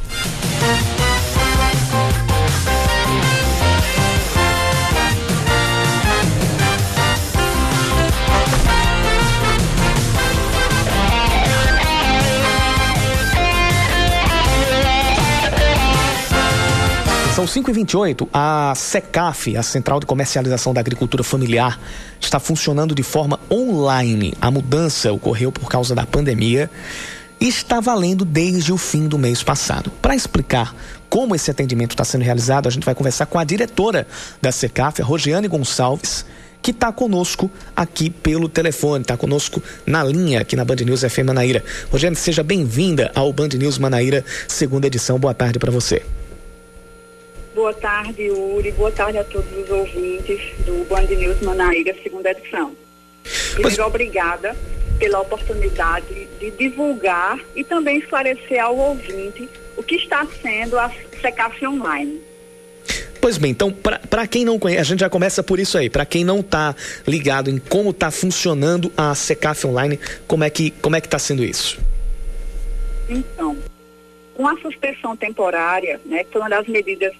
[17.51, 21.81] São 5 e 28 A SECAF, a Central de Comercialização da Agricultura Familiar,
[22.21, 24.35] está funcionando de forma online.
[24.41, 26.71] A mudança ocorreu por causa da pandemia
[27.41, 29.91] e está valendo desde o fim do mês passado.
[30.01, 30.73] Para explicar
[31.09, 34.07] como esse atendimento está sendo realizado, a gente vai conversar com a diretora
[34.41, 36.25] da SECAF, a Rogiane Gonçalves,
[36.63, 41.27] que está conosco aqui pelo telefone, está conosco na linha aqui na Band News FM
[41.27, 41.65] Manaíra.
[41.91, 45.19] Rogiane, seja bem-vinda ao Band News Manaíra, segunda edição.
[45.19, 46.01] Boa tarde para você.
[47.61, 48.73] Boa tarde, Uri.
[48.73, 52.75] Boa tarde a todos os ouvintes do Band News Manaíra, segunda edição.
[53.53, 53.79] Primeiro, Mas...
[53.79, 54.57] obrigada
[54.99, 59.47] pela oportunidade de divulgar e também esclarecer ao ouvinte
[59.77, 62.23] o que está sendo a SECAF Online.
[63.21, 65.91] Pois bem, então, para quem não conhece, a gente já começa por isso aí.
[65.91, 66.75] Para quem não está
[67.07, 71.19] ligado em como está funcionando a SECAF Online, como é que como é que está
[71.19, 71.79] sendo isso?
[73.07, 73.59] Então,
[74.35, 77.13] com a suspensão temporária, né, que foi uma das medidas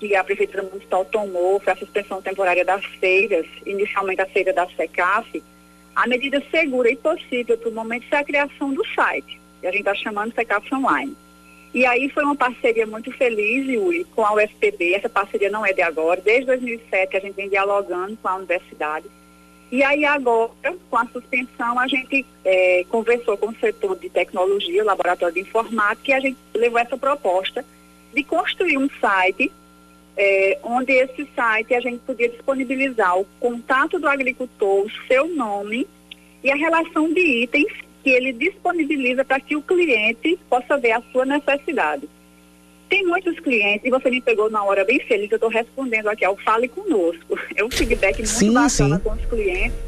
[0.00, 4.66] que a Prefeitura Municipal tomou, foi a suspensão temporária das feiras, inicialmente a feira da
[4.66, 5.42] SECAF,
[5.94, 9.70] a medida segura e possível para o momento foi a criação do site, que a
[9.70, 11.14] gente está chamando SECAF Online.
[11.74, 14.94] E aí foi uma parceria muito feliz, Yuri, com a UFPB.
[14.94, 16.20] Essa parceria não é de agora.
[16.20, 19.06] Desde 2007 a gente vem dialogando com a universidade.
[19.70, 20.50] E aí agora,
[20.90, 26.10] com a suspensão, a gente é, conversou com o setor de tecnologia, laboratório de informática,
[26.10, 27.64] e a gente levou essa proposta
[28.12, 29.52] de construir um site
[30.16, 35.86] é, onde esse site a gente podia disponibilizar o contato do agricultor, o seu nome
[36.42, 41.02] e a relação de itens que ele disponibiliza para que o cliente possa ver a
[41.12, 42.08] sua necessidade.
[42.88, 46.24] Tem muitos clientes, e você me pegou na hora bem feliz, eu estou respondendo aqui
[46.24, 47.38] ao Fale Conosco.
[47.54, 49.02] É um feedback muito sim, bacana sim.
[49.02, 49.78] com os clientes.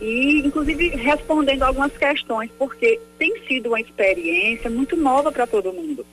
[0.00, 6.04] E, inclusive, respondendo algumas questões, porque tem sido uma experiência muito nova para todo mundo,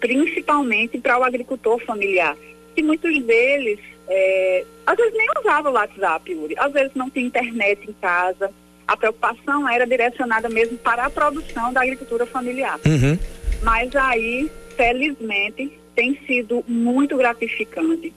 [0.00, 2.36] principalmente para o agricultor familiar.
[2.78, 6.54] E muitos deles, é, às vezes nem usavam o WhatsApp, Yuri.
[6.56, 8.52] às vezes não tem internet em casa,
[8.86, 12.78] a preocupação era direcionada mesmo para a produção da agricultura familiar.
[12.86, 13.18] Uhum.
[13.64, 18.14] Mas aí, felizmente, tem sido muito gratificante.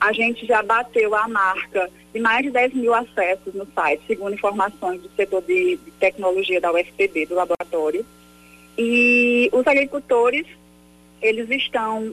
[0.00, 4.34] A gente já bateu a marca de mais de 10 mil acessos no site, segundo
[4.34, 8.04] informações do setor de tecnologia da UFPB, do laboratório.
[8.76, 10.44] E os agricultores,
[11.22, 12.12] eles estão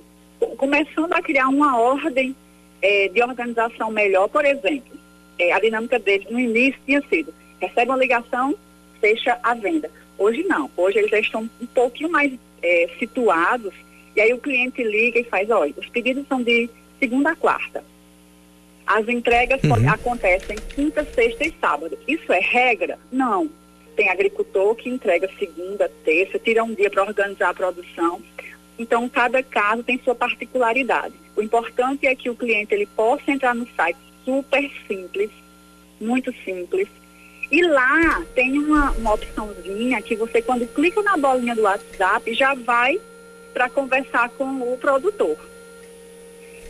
[0.57, 2.35] começando a criar uma ordem
[2.81, 4.27] eh, de organização melhor.
[4.27, 4.97] Por exemplo,
[5.37, 8.55] eh, a dinâmica deles no início tinha sido recebe uma ligação,
[8.99, 9.91] fecha a venda.
[10.17, 13.73] Hoje não, hoje eles já estão um pouquinho mais é, situados
[14.15, 17.83] e aí o cliente liga e faz, olha, os pedidos são de segunda a quarta.
[18.85, 19.89] As entregas uhum.
[19.89, 21.97] acontecem quinta, sexta e sábado.
[22.07, 22.97] Isso é regra?
[23.11, 23.49] Não.
[23.95, 28.21] Tem agricultor que entrega segunda, terça, tira um dia para organizar a produção.
[28.79, 31.13] Então, cada caso tem sua particularidade.
[31.35, 35.29] O importante é que o cliente ele possa entrar no site super simples,
[35.99, 36.87] muito simples,
[37.51, 42.53] e lá tem uma, uma opçãozinha que você, quando clica na bolinha do WhatsApp, já
[42.53, 42.99] vai
[43.53, 45.37] para conversar com o produtor.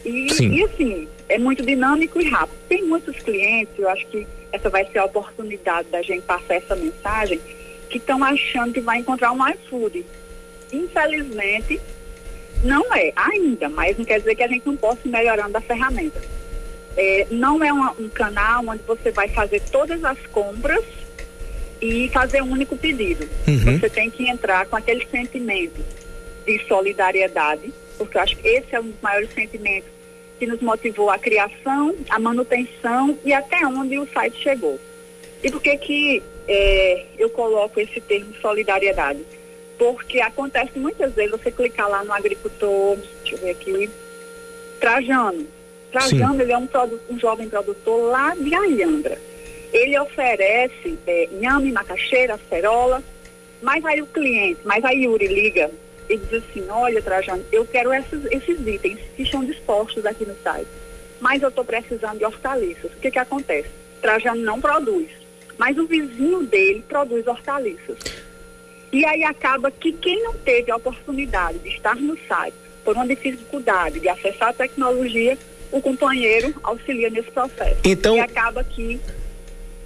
[0.06, 2.58] E, e, assim, é muito dinâmico e rápido.
[2.70, 6.76] Tem muitos clientes, eu acho que essa vai ser a oportunidade da gente passar essa
[6.76, 7.40] mensagem,
[7.90, 10.06] que estão achando que vai encontrar um iFood.
[10.72, 11.80] Infelizmente,
[12.64, 15.62] não é ainda, mas não quer dizer que a gente não possa ir melhorando a
[15.62, 16.22] ferramenta.
[16.98, 20.84] É, não é uma, um canal onde você vai fazer todas as compras
[21.82, 23.28] e fazer um único pedido.
[23.48, 23.80] Uhum.
[23.80, 25.82] Você tem que entrar com aquele sentimento
[26.46, 29.90] de solidariedade, porque eu acho que esse é um dos maiores sentimentos
[30.38, 34.80] que nos motivou a criação, a manutenção e até onde o site chegou.
[35.44, 39.20] E por que que é, eu coloco esse termo solidariedade?
[39.80, 43.90] Porque acontece muitas vezes você clicar lá no agricultor, deixa eu ver aqui,
[44.80, 45.48] Trajano,
[45.92, 46.68] Trajano, ele é um,
[47.10, 49.18] um, jovem produtor lá de Alhandra.
[49.74, 53.02] Ele oferece é, inhame, macaxeira, acerola,
[53.62, 55.72] mas aí o cliente, mas aí Yuri liga
[56.10, 60.36] e diz assim, olha Trajano, eu quero esses, esses itens que estão dispostos aqui no
[60.44, 60.68] site,
[61.20, 62.92] mas eu estou precisando de hortaliças.
[62.92, 63.70] O que que acontece?
[64.02, 65.10] Trajano não produz,
[65.58, 67.98] mas o vizinho dele produz hortaliças.
[68.92, 73.08] E aí acaba que quem não teve a oportunidade de estar no site por uma
[73.08, 75.38] dificuldade de acessar a tecnologia,
[75.72, 77.78] o companheiro auxilia nesse processo.
[77.84, 79.00] Então, e acaba que.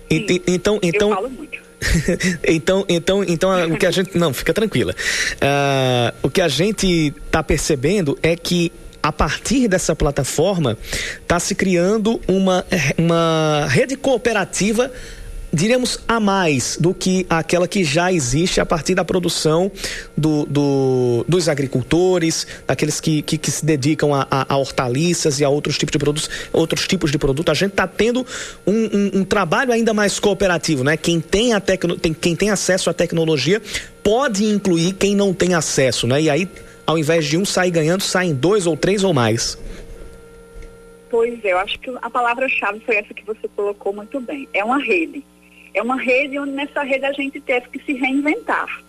[0.09, 1.09] Sim, então, então.
[1.09, 1.59] Eu falo muito.
[2.47, 4.17] então, então, então, o que a gente.
[4.17, 4.93] Não, fica tranquila.
[5.35, 10.77] Uh, o que a gente está percebendo é que a partir dessa plataforma
[11.21, 12.65] está se criando uma,
[12.97, 14.89] uma rede cooperativa
[15.53, 19.71] diríamos, a mais do que aquela que já existe a partir da produção
[20.17, 25.43] do, do dos agricultores, daqueles que, que, que se dedicam a, a, a, hortaliças e
[25.43, 27.51] a outros tipos de produtos, outros tipos de produto.
[27.51, 28.25] A gente está tendo
[28.65, 30.97] um, um, um, trabalho ainda mais cooperativo, né?
[30.97, 33.61] Quem tem, a tecno, tem, quem tem acesso à tecnologia
[34.01, 36.21] pode incluir quem não tem acesso, né?
[36.21, 36.49] E aí,
[36.85, 39.57] ao invés de um sair ganhando, saem dois ou três ou mais.
[41.09, 44.49] Pois é, eu acho que a palavra-chave foi essa que você colocou muito bem.
[44.51, 45.23] É uma rede.
[45.73, 48.83] É uma rede onde nessa rede a gente teve que se reinventar.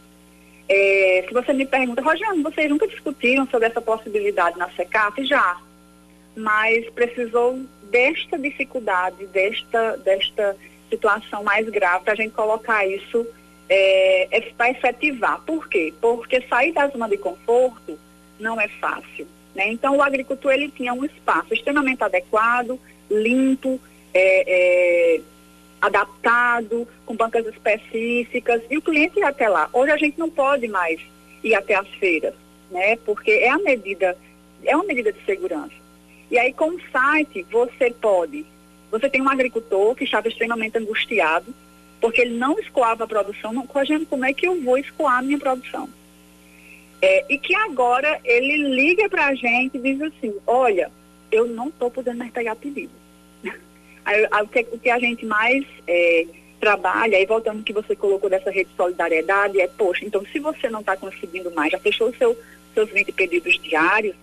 [0.69, 5.25] É, se você me pergunta, Rogério, vocês nunca discutiram sobre essa possibilidade na SECAF?
[5.25, 5.59] Já.
[6.37, 10.57] Mas precisou desta dificuldade, desta, desta
[10.91, 13.27] situação mais grave, para a gente colocar isso
[13.69, 15.41] é, é para efetivar.
[15.43, 15.93] Por quê?
[16.01, 17.99] Porque sair da zona de conforto
[18.39, 19.27] não é fácil.
[19.55, 19.69] Né?
[19.69, 22.79] Então, o agricultor ele tinha um espaço extremamente adequado,
[23.11, 23.81] limpo,
[24.13, 25.21] é, é,
[25.85, 29.69] adaptado, com bancas específicas, e o cliente ia até lá.
[29.73, 30.99] Hoje a gente não pode mais
[31.43, 32.35] ir até as feiras,
[32.71, 32.97] né?
[33.05, 34.17] porque é a medida,
[34.65, 35.75] é uma medida de segurança.
[36.31, 38.47] E aí, com o site, você pode.
[38.91, 41.55] Você tem um agricultor que estava extremamente angustiado,
[42.01, 45.39] porque ele não escoava a produção, não, como é que eu vou escoar a minha
[45.39, 45.89] produção?
[47.03, 50.91] É, e que agora ele liga para a gente e diz assim, olha,
[51.31, 53.04] eu não estou podendo mais pegar pedido.
[54.43, 56.27] O, que, o, que, a gente mais é,
[56.61, 60.69] trabalha, e voltando que você colocou dessa rede de solidariedade, é, poxa, então se você
[60.69, 62.39] não está conseguindo mais, já fechou seu,
[62.75, 64.15] seus 20 pedidos diários,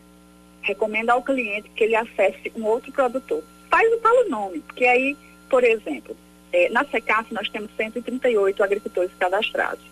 [0.62, 3.44] recomenda ao cliente que ele acesse um outro produtor.
[3.70, 5.18] Faz o tal nome, porque aí,
[5.50, 6.16] por exemplo,
[6.54, 9.84] é, na SECAF nós temos 138 agricultores cadastrados.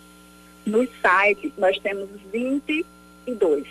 [0.66, 3.66] No site nós temos 22.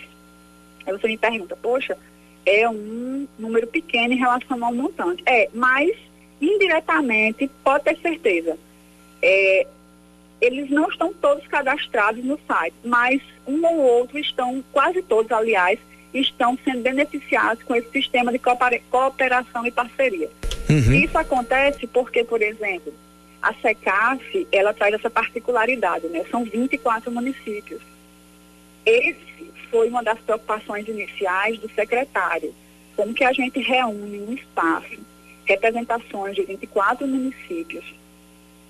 [0.85, 1.97] Aí você me pergunta, poxa,
[2.45, 5.21] é um número pequeno em relação ao montante.
[5.25, 5.95] É, mas
[6.41, 8.57] indiretamente, pode ter certeza,
[9.21, 9.67] é,
[10.41, 15.79] eles não estão todos cadastrados no site, mas um ou outro estão, quase todos, aliás,
[16.13, 20.29] estão sendo beneficiados com esse sistema de cooperação e parceria.
[20.69, 20.93] Uhum.
[20.93, 22.93] Isso acontece porque, por exemplo,
[23.41, 26.25] a SECAF, ela traz essa particularidade, né?
[26.29, 27.81] São 24 municípios.
[28.85, 32.53] Esse foi uma das preocupações iniciais do secretário.
[32.95, 34.99] Como que a gente reúne um espaço,
[35.49, 37.83] representações de 24 municípios.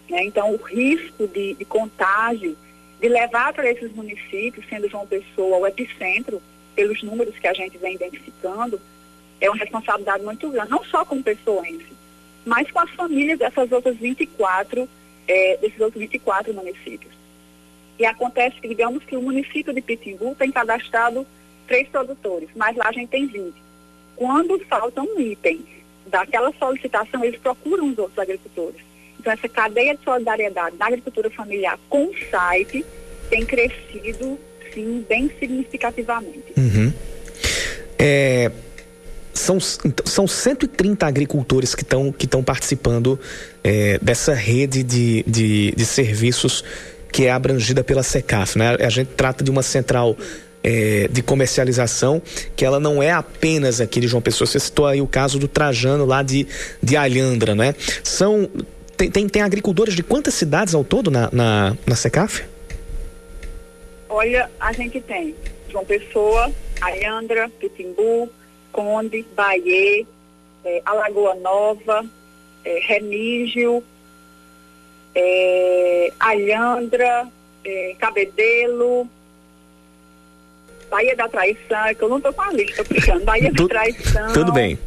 [0.10, 0.24] Né?
[0.24, 2.58] Então, o risco de, de contágio,
[3.02, 6.42] de levar para esses municípios, sendo João Pessoa o epicentro,
[6.74, 8.80] pelos números que a gente vem identificando,
[9.42, 11.94] é uma responsabilidade muito grande, não só com o pessoense,
[12.46, 14.88] mas com as famílias dessas outras 24,
[15.28, 17.12] é, desses outros 24 municípios.
[17.98, 21.28] E acontece que, digamos que o município de Pitimbu tem cadastrado
[21.68, 23.54] três produtores, mas lá a gente tem 20.
[24.16, 25.66] Quando falta um item
[26.10, 28.82] daquela solicitação, eles procuram os outros agricultores.
[29.20, 32.86] Então, essa cadeia de solidariedade da agricultura familiar com o site
[33.30, 34.40] tem crescido,
[34.74, 36.54] sim, bem significativamente.
[36.58, 36.94] Uhum.
[37.98, 38.50] É,
[39.34, 43.20] são, são 130 agricultores que estão que participando
[43.64, 46.64] é, dessa rede de, de, de, serviços
[47.12, 48.58] que é abrangida pela SECAF.
[48.58, 48.76] Né?
[48.80, 50.16] A gente trata de uma central
[50.64, 52.22] é, de comercialização
[52.56, 54.48] que ela não é apenas aqui de João Pessoa.
[54.48, 56.48] Você citou aí o caso do Trajano lá de,
[56.82, 57.74] de Alhandra, né?
[58.04, 58.50] São,
[58.98, 62.44] tem, tem, tem agricultores de quantas cidades ao todo na, na, na SECAF?
[64.10, 65.36] Olha, a gente tem
[65.70, 68.30] João Pessoa, Alhandra, Pitimbu,
[68.72, 70.06] Conde, Bahia,
[70.66, 72.06] é, Alagoa Nova,
[72.66, 73.84] é, Remígio,
[75.16, 77.28] é, Alhandra,
[77.64, 79.08] é, Cabedelo,
[80.90, 84.34] Bahia da Traição, é que eu não estou com a lista, estou Bahia da Traição.
[84.34, 84.78] Tudo bem.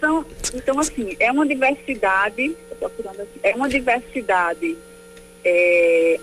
[0.00, 4.76] São, então, assim, é uma diversidade, assim, é uma diversidade,
[5.44, 6.20] é,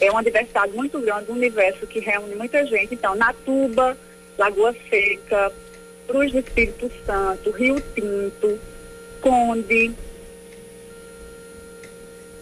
[0.00, 2.94] é uma diversidade muito grande, um universo que reúne muita gente.
[2.94, 3.96] Então, Natuba,
[4.38, 5.52] Lagoa Seca,
[6.08, 8.58] Cruz do Espírito Santo, Rio Tinto,
[9.20, 9.92] Conde.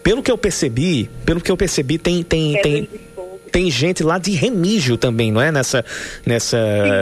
[0.01, 2.89] Pelo que eu percebi, pelo que eu percebi, tem tem tem,
[3.51, 5.51] tem gente lá de Remígio também, não é?
[5.51, 5.83] Nessa
[6.25, 6.57] nessa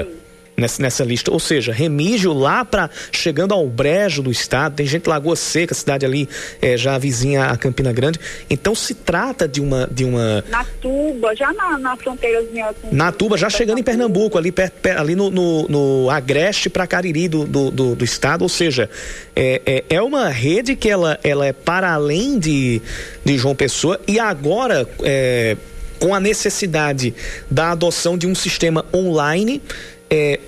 [0.05, 0.19] Sim
[0.59, 1.31] nessa, nessa lista.
[1.31, 6.05] Ou seja, Remígio lá para chegando ao brejo do estado, tem gente Lagoa Seca, cidade
[6.05, 6.27] ali
[6.61, 8.19] é, já vizinha a Campina Grande.
[8.49, 9.87] Então se trata de uma.
[9.89, 10.43] De uma...
[10.49, 12.73] Natuba, já na, na fronteirazinha.
[12.81, 16.85] Com Natuba, já chegando em Pernambuco, ali, per, per, ali no, no, no Agreste para
[16.85, 18.41] Cariri do, do, do, do, estado.
[18.41, 18.89] Ou seja,
[19.35, 22.81] é, é, é, uma rede que ela, ela é para além de,
[23.23, 24.87] de João Pessoa e agora.
[25.03, 25.55] É,
[25.99, 27.13] com a necessidade
[27.49, 29.61] da adoção de um sistema online,
[30.09, 30.39] é,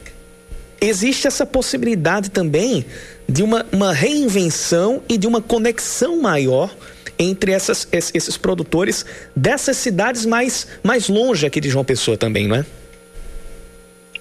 [0.79, 2.85] existe essa possibilidade também
[3.27, 6.73] de uma, uma reinvenção e de uma conexão maior
[7.19, 12.55] entre essas, esses produtores dessas cidades mais, mais longe aqui de João Pessoa também, não
[12.55, 12.65] é?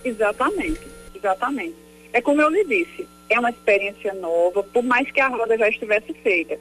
[0.05, 0.81] Exatamente,
[1.15, 1.75] exatamente.
[2.13, 5.69] É como eu lhe disse, é uma experiência nova, por mais que a roda já
[5.69, 6.59] estivesse feita.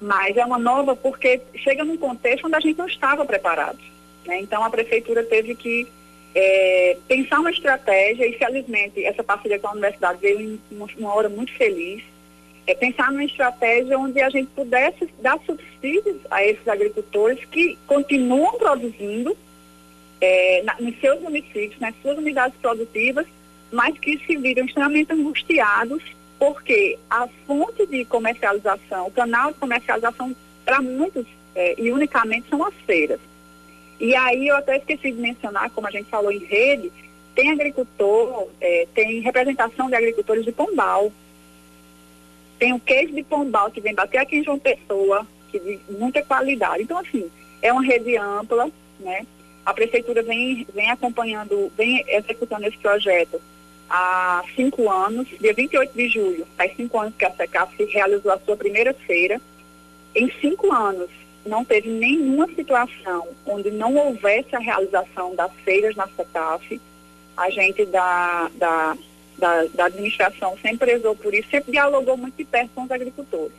[0.00, 3.78] Mas é uma nova porque chega num contexto onde a gente não estava preparado.
[4.28, 4.40] Né?
[4.42, 5.88] Então a prefeitura teve que
[6.34, 11.30] é, pensar uma estratégia, e felizmente essa parceria com a universidade veio em uma, hora
[11.30, 12.04] muito feliz,
[12.66, 18.58] é pensar numa estratégia onde a gente pudesse dar subsídios a esses agricultores que continuam
[18.58, 19.34] produzindo
[20.20, 23.26] é, na, nos seus municípios, nas suas unidades produtivas,
[23.72, 26.02] mas que se viram extremamente angustiados
[26.38, 32.62] porque a fonte de comercialização, o canal de comercialização para muitos é, e unicamente são
[32.64, 33.18] as feiras.
[34.00, 36.92] E aí eu até esqueci de mencionar, como a gente falou em rede,
[37.34, 41.12] tem agricultor, é, tem representação de agricultores de Pombal.
[42.58, 46.22] Tem o queijo de Pombal que vem bater aqui em João Pessoa, que de muita
[46.22, 46.82] qualidade.
[46.82, 47.30] Então, assim,
[47.62, 48.70] é uma rede ampla,
[49.00, 49.26] né?
[49.64, 53.40] A prefeitura vem, vem acompanhando, vem executando esse projeto
[53.88, 55.28] há cinco anos.
[55.40, 59.40] Dia 28 de julho, faz cinco anos que a SECAF realizou a sua primeira feira.
[60.14, 61.10] Em cinco anos,
[61.48, 66.80] não teve nenhuma situação onde não houvesse a realização das feiras na SECAF.
[67.36, 68.96] A gente da, da,
[69.38, 73.52] da, da administração sempre prezou por isso, sempre dialogou muito de perto com os agricultores.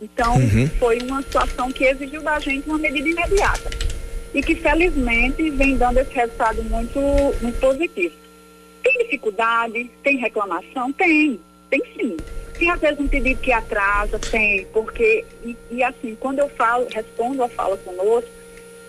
[0.00, 0.68] Então, uhum.
[0.78, 3.70] foi uma situação que exigiu da gente uma medida imediata
[4.32, 7.00] e que, felizmente, vem dando esse resultado muito,
[7.40, 8.14] muito positivo.
[8.82, 9.90] Tem dificuldade?
[10.02, 10.92] Tem reclamação?
[10.92, 12.16] Tem, tem sim.
[12.58, 16.88] Tem às vezes um pedido que atrasa, tem, porque, e, e assim, quando eu falo,
[16.90, 18.30] respondo a fala conosco,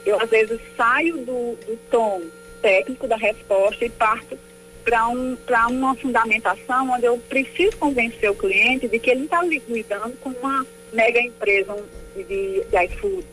[0.06, 2.22] eu às vezes saio do, do tom
[2.62, 4.38] técnico da resposta e parto
[4.84, 5.38] para um,
[5.70, 10.66] uma fundamentação onde eu preciso convencer o cliente de que ele está lidando com uma
[10.92, 11.76] mega empresa
[12.16, 13.26] de, de iFood.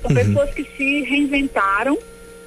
[0.00, 0.14] São uhum.
[0.14, 1.98] pessoas que se reinventaram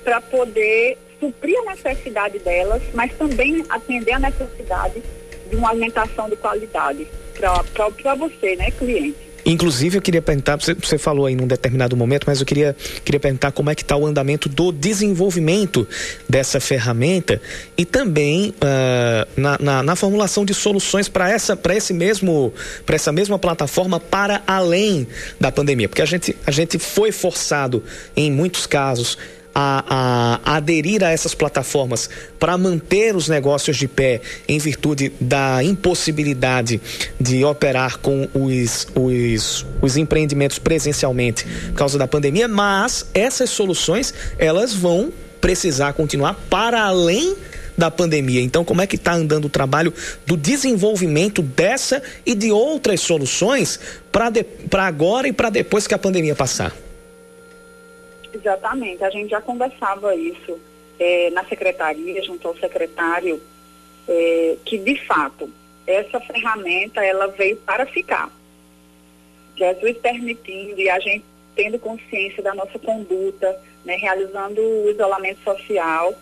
[0.04, 5.04] para poder suprir a necessidade delas, mas também atender a necessidade
[5.48, 9.28] de uma alimentação de qualidade para você, né, cliente.
[9.48, 12.76] Inclusive, eu queria perguntar, você, falou aí num determinado momento, mas eu queria,
[13.06, 15.88] queria perguntar como é que está o andamento do desenvolvimento
[16.28, 17.42] dessa ferramenta
[17.78, 22.54] e também uh, na, na, na, formulação de soluções para essa, para esse mesmo,
[22.86, 25.08] para essa mesma plataforma para além
[25.40, 27.82] da pandemia, porque a gente, a gente foi forçado
[28.18, 29.18] em muitos casos
[29.60, 35.64] a, a, aderir a essas plataformas para manter os negócios de pé em virtude da
[35.64, 36.80] impossibilidade
[37.20, 44.14] de operar com os, os, os empreendimentos presencialmente por causa da pandemia, mas essas soluções
[44.38, 47.36] elas vão precisar continuar para além
[47.76, 48.42] da pandemia.
[48.42, 49.92] Então, como é que está andando o trabalho
[50.26, 53.80] do desenvolvimento dessa e de outras soluções
[54.12, 56.76] para agora e para depois que a pandemia passar?
[58.38, 60.60] Exatamente, a gente já conversava isso
[61.00, 63.42] é, na secretaria, junto ao secretário,
[64.08, 65.50] é, que de fato
[65.86, 68.30] essa ferramenta ela veio para ficar.
[69.56, 71.26] Jesus permitindo e a gente
[71.56, 76.14] tendo consciência da nossa conduta, né, realizando o isolamento social,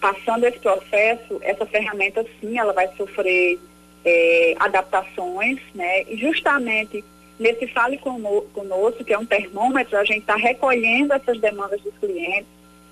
[0.00, 3.58] passando esse processo, essa ferramenta sim, ela vai sofrer
[4.04, 7.04] é, adaptações, né, e justamente
[7.38, 12.46] Nesse Fale Conosco, que é um termômetro, a gente está recolhendo essas demandas dos clientes,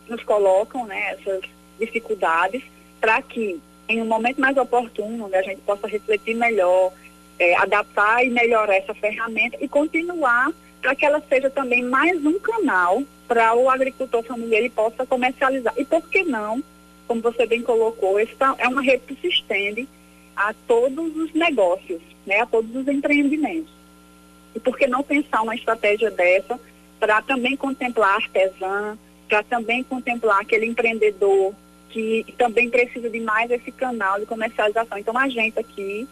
[0.09, 1.43] nos colocam né, essas
[1.79, 2.63] dificuldades,
[3.01, 6.93] para que, em um momento mais oportuno, né, a gente possa refletir melhor,
[7.39, 12.39] é, adaptar e melhorar essa ferramenta e continuar para que ela seja também mais um
[12.39, 15.75] canal para o agricultor familiar ele possa comercializar.
[15.77, 16.63] E por que não,
[17.09, 19.89] como você bem colocou, essa é uma rede que se estende
[20.37, 23.76] a todos os negócios, né, a todos os empreendimentos.
[24.57, 26.59] E por que não pensar uma estratégia dessa
[26.99, 28.97] para também contemplar artesã,
[29.29, 31.55] para também contemplar aquele empreendedor
[31.91, 34.97] que também precisa de mais esse canal de comercialização.
[34.97, 36.09] Então a gente aqui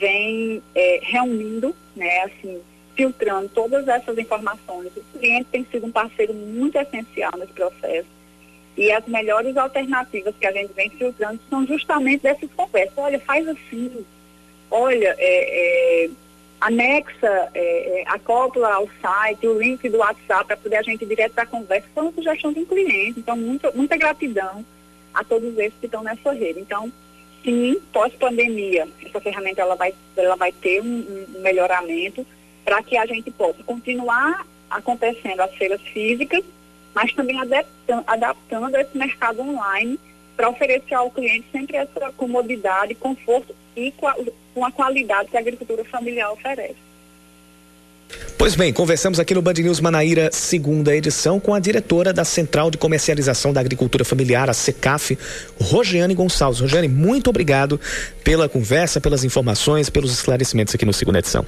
[0.00, 2.60] vem é, reunindo, né, assim,
[2.96, 4.90] filtrando todas essas informações.
[4.96, 8.08] O cliente tem sido um parceiro muito essencial nesse processo.
[8.76, 12.96] E as melhores alternativas que a gente vem filtrando são justamente dessas conversas.
[12.96, 14.04] Olha, faz assim.
[14.70, 16.10] Olha, é, é,
[16.64, 21.08] anexa, é, é, acopla ao site o link do WhatsApp para poder a gente ir
[21.08, 23.20] direto para a conversa, foi uma sugestão de um cliente.
[23.20, 24.64] Então, muito, muita gratidão
[25.12, 26.60] a todos esses que estão nessa rede.
[26.60, 26.90] Então,
[27.42, 32.26] sim, pós-pandemia, essa ferramenta ela vai, ela vai ter um, um melhoramento
[32.64, 36.42] para que a gente possa continuar acontecendo as feiras físicas,
[36.94, 40.00] mas também adaptando, adaptando esse mercado online
[40.34, 45.84] para oferecer ao cliente sempre essa comodidade, conforto e com a qualidade que a agricultura
[45.84, 46.76] familiar oferece.
[48.38, 52.70] Pois bem, conversamos aqui no Band News Manaíra, segunda edição, com a diretora da Central
[52.70, 55.18] de Comercialização da Agricultura Familiar, a SECAF,
[55.60, 56.60] Rogiane Gonçalves.
[56.60, 57.80] Rogiane, muito obrigado
[58.22, 61.46] pela conversa, pelas informações, pelos esclarecimentos aqui no segunda edição.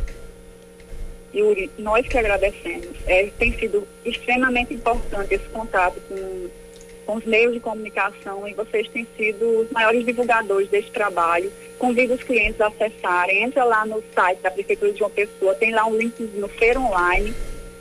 [1.35, 2.97] Yuri, nós que agradecemos.
[3.07, 6.49] É, tem sido extremamente importante esse contato com
[7.07, 11.51] com os meios de comunicação e vocês têm sido os maiores divulgadores desse trabalho.
[11.79, 15.73] Convido os clientes a acessarem, entra lá no site da Prefeitura de João Pessoa, tem
[15.73, 17.33] lá um link no Feira Online.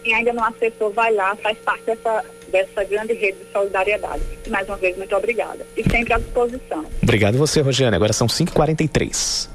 [0.04, 4.22] Quem ainda não acessou, vai lá, faz parte dessa, dessa grande rede de solidariedade.
[4.48, 5.66] Mais uma vez, muito obrigada.
[5.76, 6.86] E sempre à disposição.
[7.02, 7.96] Obrigado você, Rosiane.
[7.96, 9.55] Agora são 5h43.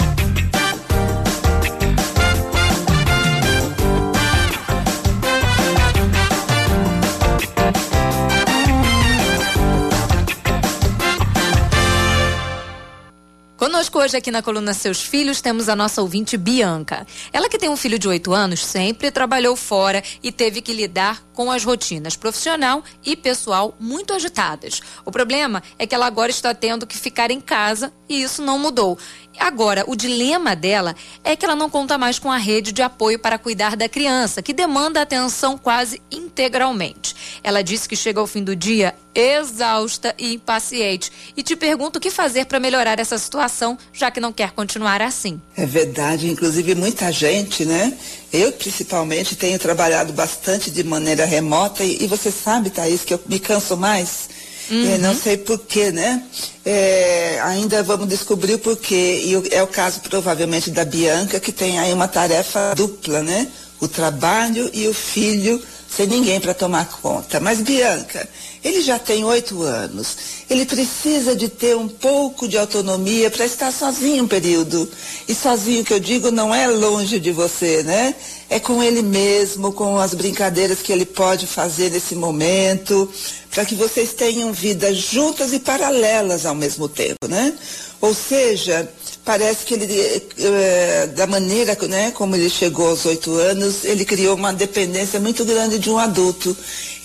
[13.61, 17.05] Conosco hoje aqui na coluna Seus Filhos temos a nossa ouvinte Bianca.
[17.31, 21.23] Ela que tem um filho de 8 anos, sempre trabalhou fora e teve que lidar
[21.31, 24.81] com as rotinas profissional e pessoal muito agitadas.
[25.05, 28.57] O problema é que ela agora está tendo que ficar em casa e isso não
[28.57, 28.97] mudou.
[29.39, 33.19] Agora, o dilema dela é que ela não conta mais com a rede de apoio
[33.19, 37.15] para cuidar da criança, que demanda atenção quase integralmente.
[37.43, 41.11] Ela disse que chega ao fim do dia exausta e impaciente.
[41.35, 45.01] E te pergunto o que fazer para melhorar essa situação, já que não quer continuar
[45.01, 45.41] assim.
[45.55, 47.97] É verdade, inclusive muita gente, né?
[48.31, 53.21] Eu principalmente tenho trabalhado bastante de maneira remota e, e você sabe, Thaís, que eu
[53.27, 54.29] me canso mais
[54.71, 54.97] Uhum.
[54.99, 56.23] Não sei porquê, né?
[56.65, 59.21] É, ainda vamos descobrir o porquê.
[59.25, 63.47] E é o caso provavelmente da Bianca, que tem aí uma tarefa dupla, né?
[63.81, 65.61] O trabalho e o filho
[65.95, 67.39] sem ninguém para tomar conta.
[67.39, 68.27] Mas Bianca,
[68.63, 70.15] ele já tem oito anos.
[70.49, 74.89] Ele precisa de ter um pouco de autonomia para estar sozinho um período.
[75.27, 78.15] E sozinho que eu digo não é longe de você, né?
[78.49, 83.11] É com ele mesmo, com as brincadeiras que ele pode fazer nesse momento,
[83.49, 87.53] para que vocês tenham vidas juntas e paralelas ao mesmo tempo, né?
[87.99, 88.89] Ou seja,
[89.23, 94.35] parece que ele, é, da maneira né, como ele chegou aos oito anos, ele criou
[94.35, 96.55] uma dependência muito grande de um adulto.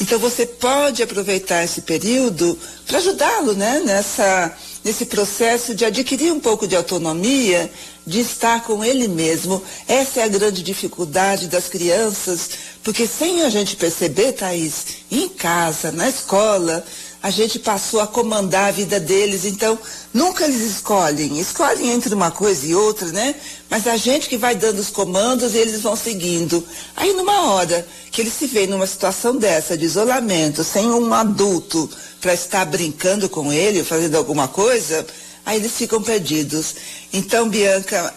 [0.01, 6.41] Então você pode aproveitar esse período para ajudá-lo né, nessa, nesse processo de adquirir um
[6.41, 7.71] pouco de autonomia,
[8.07, 9.63] de estar com ele mesmo.
[9.89, 12.51] Essa é a grande dificuldade das crianças,
[12.83, 16.85] porque sem a gente perceber, Thaís, em casa, na escola,
[17.27, 19.77] a gente passou a comandar a vida deles, então
[20.15, 23.35] nunca eles escolhem, escolhem entre uma coisa e outra, né?
[23.69, 26.65] Mas a gente que vai dando os comandos e eles vão seguindo.
[26.95, 31.91] Aí numa hora que eles se veem numa situação dessa, de isolamento, sem um adulto
[32.21, 35.05] para estar brincando com ele, fazendo alguma coisa,
[35.45, 36.77] aí eles ficam perdidos.
[37.13, 38.15] Então, Bianca,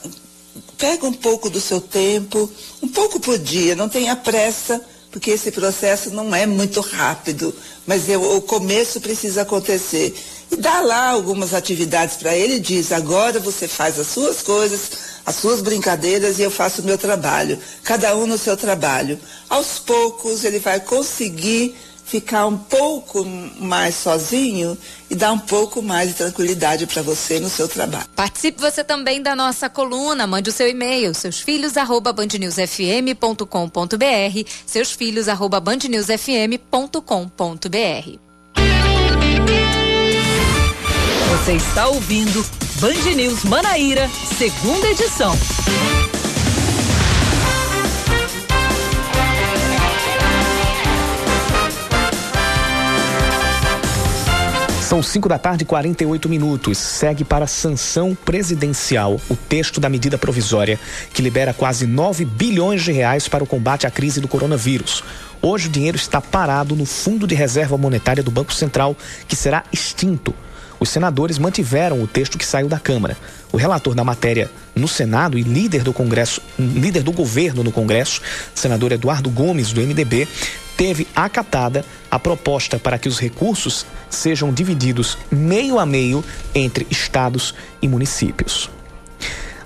[0.78, 2.48] pega um pouco do seu tempo,
[2.80, 4.80] um pouco por dia, não tenha pressa
[5.12, 7.54] porque esse processo não é muito rápido,
[7.86, 10.16] mas eu, o começo precisa acontecer.
[10.52, 14.92] E dá lá algumas atividades para ele e diz: agora você faz as suas coisas,
[15.26, 17.58] as suas brincadeiras e eu faço o meu trabalho.
[17.84, 19.20] Cada um no seu trabalho.
[19.50, 21.76] Aos poucos ele vai conseguir
[22.10, 23.24] ficar um pouco
[23.60, 24.78] mais sozinho
[25.10, 28.08] e dar um pouco mais de tranquilidade para você no seu trabalho.
[28.16, 34.92] Participe você também da nossa coluna, mande o seu e-mail, seus filhos arroba bandnewsfm.com.br, seus
[34.92, 38.20] filhos arroba bandnewsfm.com.br.
[41.32, 42.44] Você está ouvindo
[42.80, 45.36] Band News Manaíra, segunda edição.
[54.90, 56.76] São 5 da tarde e 48 minutos.
[56.80, 60.80] Segue para sanção presidencial o texto da medida provisória
[61.14, 65.04] que libera quase 9 bilhões de reais para o combate à crise do coronavírus.
[65.44, 69.64] Hoje o dinheiro está parado no Fundo de Reserva Monetária do Banco Central, que será
[69.72, 70.34] extinto.
[70.80, 73.18] Os senadores mantiveram o texto que saiu da Câmara.
[73.52, 78.22] O relator da matéria no Senado e líder do Congresso, líder do governo no Congresso,
[78.56, 80.28] senador Eduardo Gomes, do MDB,
[80.78, 86.24] teve acatada a proposta para que os recursos sejam divididos meio a meio
[86.56, 88.70] entre estados e municípios.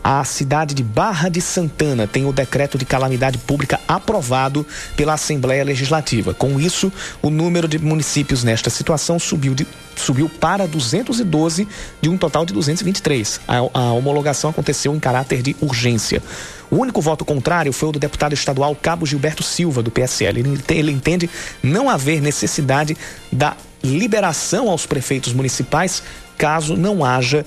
[0.04, 5.64] A cidade de Barra de Santana tem o decreto de calamidade pública aprovado pela Assembleia
[5.64, 6.34] Legislativa.
[6.34, 6.92] Com isso,
[7.22, 11.66] o número de municípios nesta situação subiu, de, subiu para 212
[12.02, 13.40] de um total de 223.
[13.48, 16.22] A, a homologação aconteceu em caráter de urgência.
[16.70, 20.42] O único voto contrário foi o do deputado estadual Cabo Gilberto Silva, do PSL.
[20.42, 21.30] Ele, ele entende
[21.62, 22.98] não haver necessidade
[23.32, 26.04] da liberação aos prefeitos municipais
[26.38, 27.46] caso não haja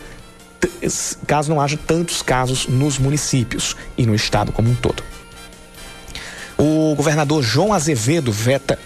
[1.26, 5.02] caso não haja tantos casos nos municípios e no estado como um todo.
[6.59, 8.78] O governador João Azevedo veta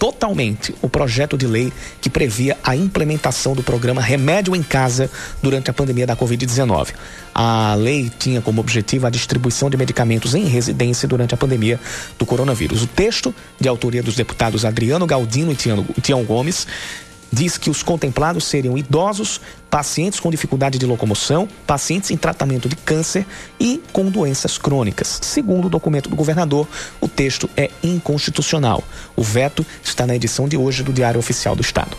[0.00, 5.10] totalmente o projeto de lei que previa a implementação do programa Remédio em Casa
[5.42, 6.94] durante a pandemia da Covid-19.
[7.34, 11.78] A lei tinha como objetivo a distribuição de medicamentos em residência durante a pandemia
[12.18, 12.82] do coronavírus.
[12.82, 16.66] O texto, de autoria dos deputados Adriano Galdino e Tião Gomes,
[17.32, 22.76] diz que os contemplados seriam idosos, pacientes com dificuldade de locomoção, pacientes em tratamento de
[22.76, 23.26] câncer
[23.58, 25.20] e com doenças crônicas.
[25.22, 26.66] Segundo o documento do governador,
[27.00, 28.82] o texto é inconstitucional.
[29.14, 31.96] O veto está na edição de hoje do Diário Oficial do Estado.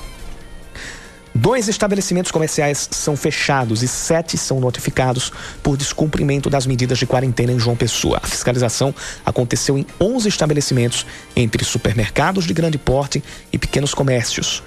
[1.34, 5.32] Dois estabelecimentos comerciais são fechados e sete são notificados
[5.64, 8.20] por descumprimento das medidas de quarentena em João Pessoa.
[8.22, 8.94] A fiscalização
[9.26, 14.62] aconteceu em 11 estabelecimentos, entre supermercados de grande porte e pequenos comércios.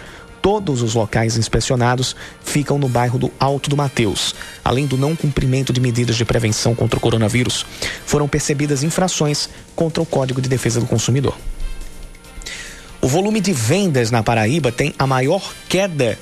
[0.45, 2.15] Todos os locais inspecionados
[2.45, 4.35] ficam no bairro do Alto do Mateus.
[4.63, 7.65] Além do não cumprimento de medidas de prevenção contra o coronavírus,
[8.05, 11.35] foram percebidas infrações contra o Código de Defesa do Consumidor.
[13.01, 16.19] O volume de vendas na Paraíba tem a maior queda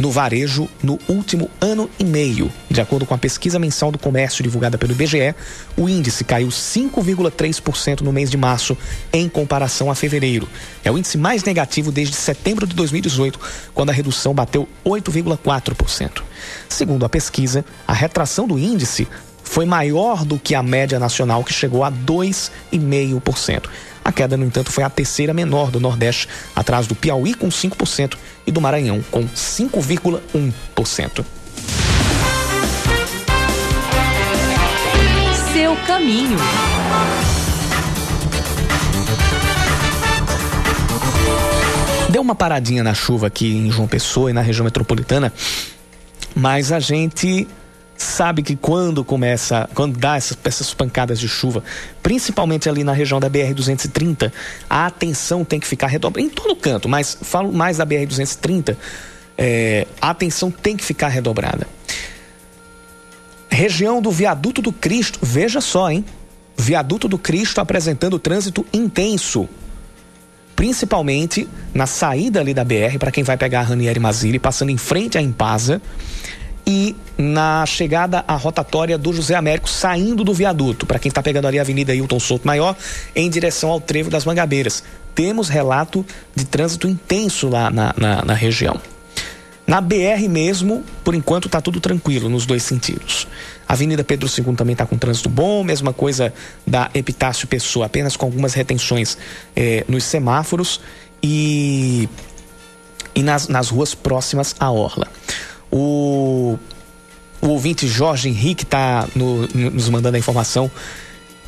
[0.00, 2.50] no varejo no último ano e meio.
[2.70, 5.34] De acordo com a pesquisa mensal do comércio divulgada pelo IBGE,
[5.76, 8.76] o índice caiu 5,3% no mês de março
[9.12, 10.48] em comparação a fevereiro.
[10.82, 13.38] É o índice mais negativo desde setembro de 2018,
[13.74, 16.22] quando a redução bateu 8,4%.
[16.68, 19.06] Segundo a pesquisa, a retração do índice
[19.50, 23.64] foi maior do que a média nacional, que chegou a 2,5%.
[24.04, 28.16] A queda, no entanto, foi a terceira menor do Nordeste, atrás do Piauí com 5%
[28.46, 31.24] e do Maranhão com 5,1%.
[35.52, 36.38] Seu caminho.
[42.08, 45.32] Deu uma paradinha na chuva aqui em João Pessoa e na região metropolitana,
[46.36, 47.48] mas a gente
[48.02, 51.62] sabe que quando começa, quando dá essas, essas pancadas de chuva,
[52.02, 54.32] principalmente ali na região da BR-230,
[54.68, 58.76] a atenção tem que ficar redobrada, em todo canto, mas falo mais da BR-230,
[59.36, 61.66] é, a atenção tem que ficar redobrada.
[63.50, 66.04] Região do Viaduto do Cristo, veja só, hein?
[66.56, 69.48] Viaduto do Cristo apresentando trânsito intenso.
[70.56, 74.76] Principalmente na saída ali da BR, para quem vai pegar a Ranieri Mazili, passando em
[74.76, 75.80] frente à Impasa
[76.66, 81.46] e na chegada à rotatória do José Américo, saindo do viaduto, para quem está pegando
[81.46, 82.76] ali a Avenida Hilton Souto Maior,
[83.14, 84.82] em direção ao Trevo das Mangabeiras.
[85.14, 86.04] Temos relato
[86.34, 88.80] de trânsito intenso lá na, na, na região.
[89.66, 93.28] Na BR mesmo, por enquanto está tudo tranquilo nos dois sentidos.
[93.68, 96.34] A Avenida Pedro II também está com trânsito bom, mesma coisa
[96.66, 99.16] da Epitácio Pessoa, apenas com algumas retenções
[99.54, 100.80] eh, nos semáforos
[101.22, 102.08] e,
[103.14, 105.06] e nas, nas ruas próximas à Orla.
[105.70, 106.58] O,
[107.40, 110.70] o ouvinte Jorge Henrique está no, nos mandando a informação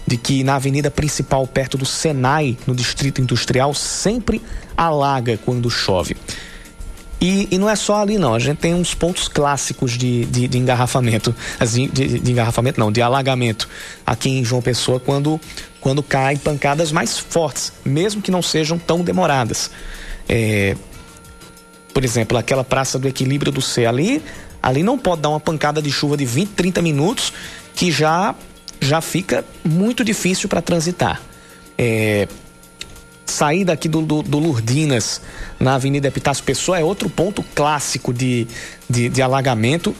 [0.07, 4.43] de que na avenida principal, perto do Senai, no Distrito Industrial, sempre
[4.77, 6.17] alaga quando chove.
[7.21, 8.35] E, e, não é só ali, não.
[8.35, 11.33] A gente tem uns pontos clássicos de, de, de engarrafamento.
[11.61, 13.69] Assim, de, de, engarrafamento, não, de alagamento
[14.05, 15.41] aqui em João Pessoa quando,
[15.81, 19.71] quando caem pancadas mais fortes, mesmo que não sejam tão demoradas.
[20.29, 20.77] É,
[21.93, 24.23] por exemplo, aquela Praça do Equilíbrio do Céu ali,
[24.63, 27.33] ali não pode dar uma pancada de chuva de 20, 30 minutos
[27.75, 28.35] que já
[28.81, 31.23] já fica muito difícil para transitar.
[31.79, 32.27] É,
[33.25, 35.21] sair daqui do, do, do, Lourdinas
[35.59, 38.47] na Avenida Epitácio Pessoa é outro ponto clássico de,
[38.91, 39.95] de, de alagamento.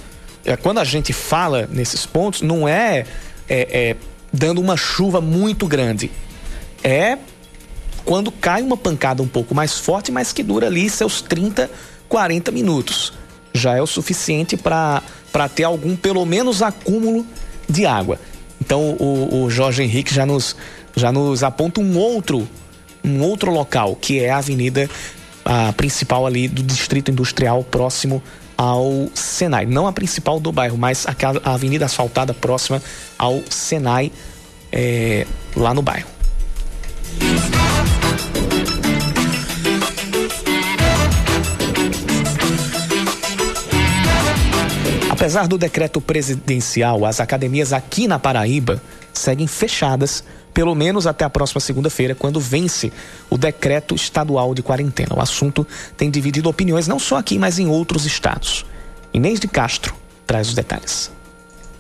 [0.45, 3.07] É, quando a gente fala nesses pontos, não é,
[3.49, 3.97] é, é
[4.33, 6.11] dando uma chuva muito grande.
[6.83, 7.17] É
[8.05, 11.71] quando cai uma pancada um pouco mais forte, mas que dura ali seus 30,
[12.09, 13.13] 40 minutos.
[13.55, 15.03] Já é o suficiente para
[15.55, 17.27] ter algum, pelo menos, acúmulo
[17.69, 18.19] de água.
[18.61, 20.57] Então o, o Jorge Henrique já nos,
[20.97, 22.49] já nos aponta um outro,
[23.05, 24.89] um outro local, que é a avenida
[25.45, 28.23] a principal ali do distrito industrial próximo
[28.57, 29.67] ao Senai.
[29.67, 32.81] Não a principal do bairro, mas a avenida asfaltada próxima
[33.19, 34.13] ao Senai,
[34.71, 35.27] é,
[35.57, 36.09] lá no bairro.
[45.23, 48.83] Apesar do decreto presidencial, as academias aqui na Paraíba
[49.13, 52.93] seguem fechadas, pelo menos até a próxima segunda-feira, quando vence
[53.31, 55.15] o decreto estadual de quarentena.
[55.15, 55.65] O assunto
[55.97, 58.67] tem dividido opiniões não só aqui, mas em outros estados.
[59.15, 59.95] Inês de Castro
[60.27, 61.09] traz os detalhes.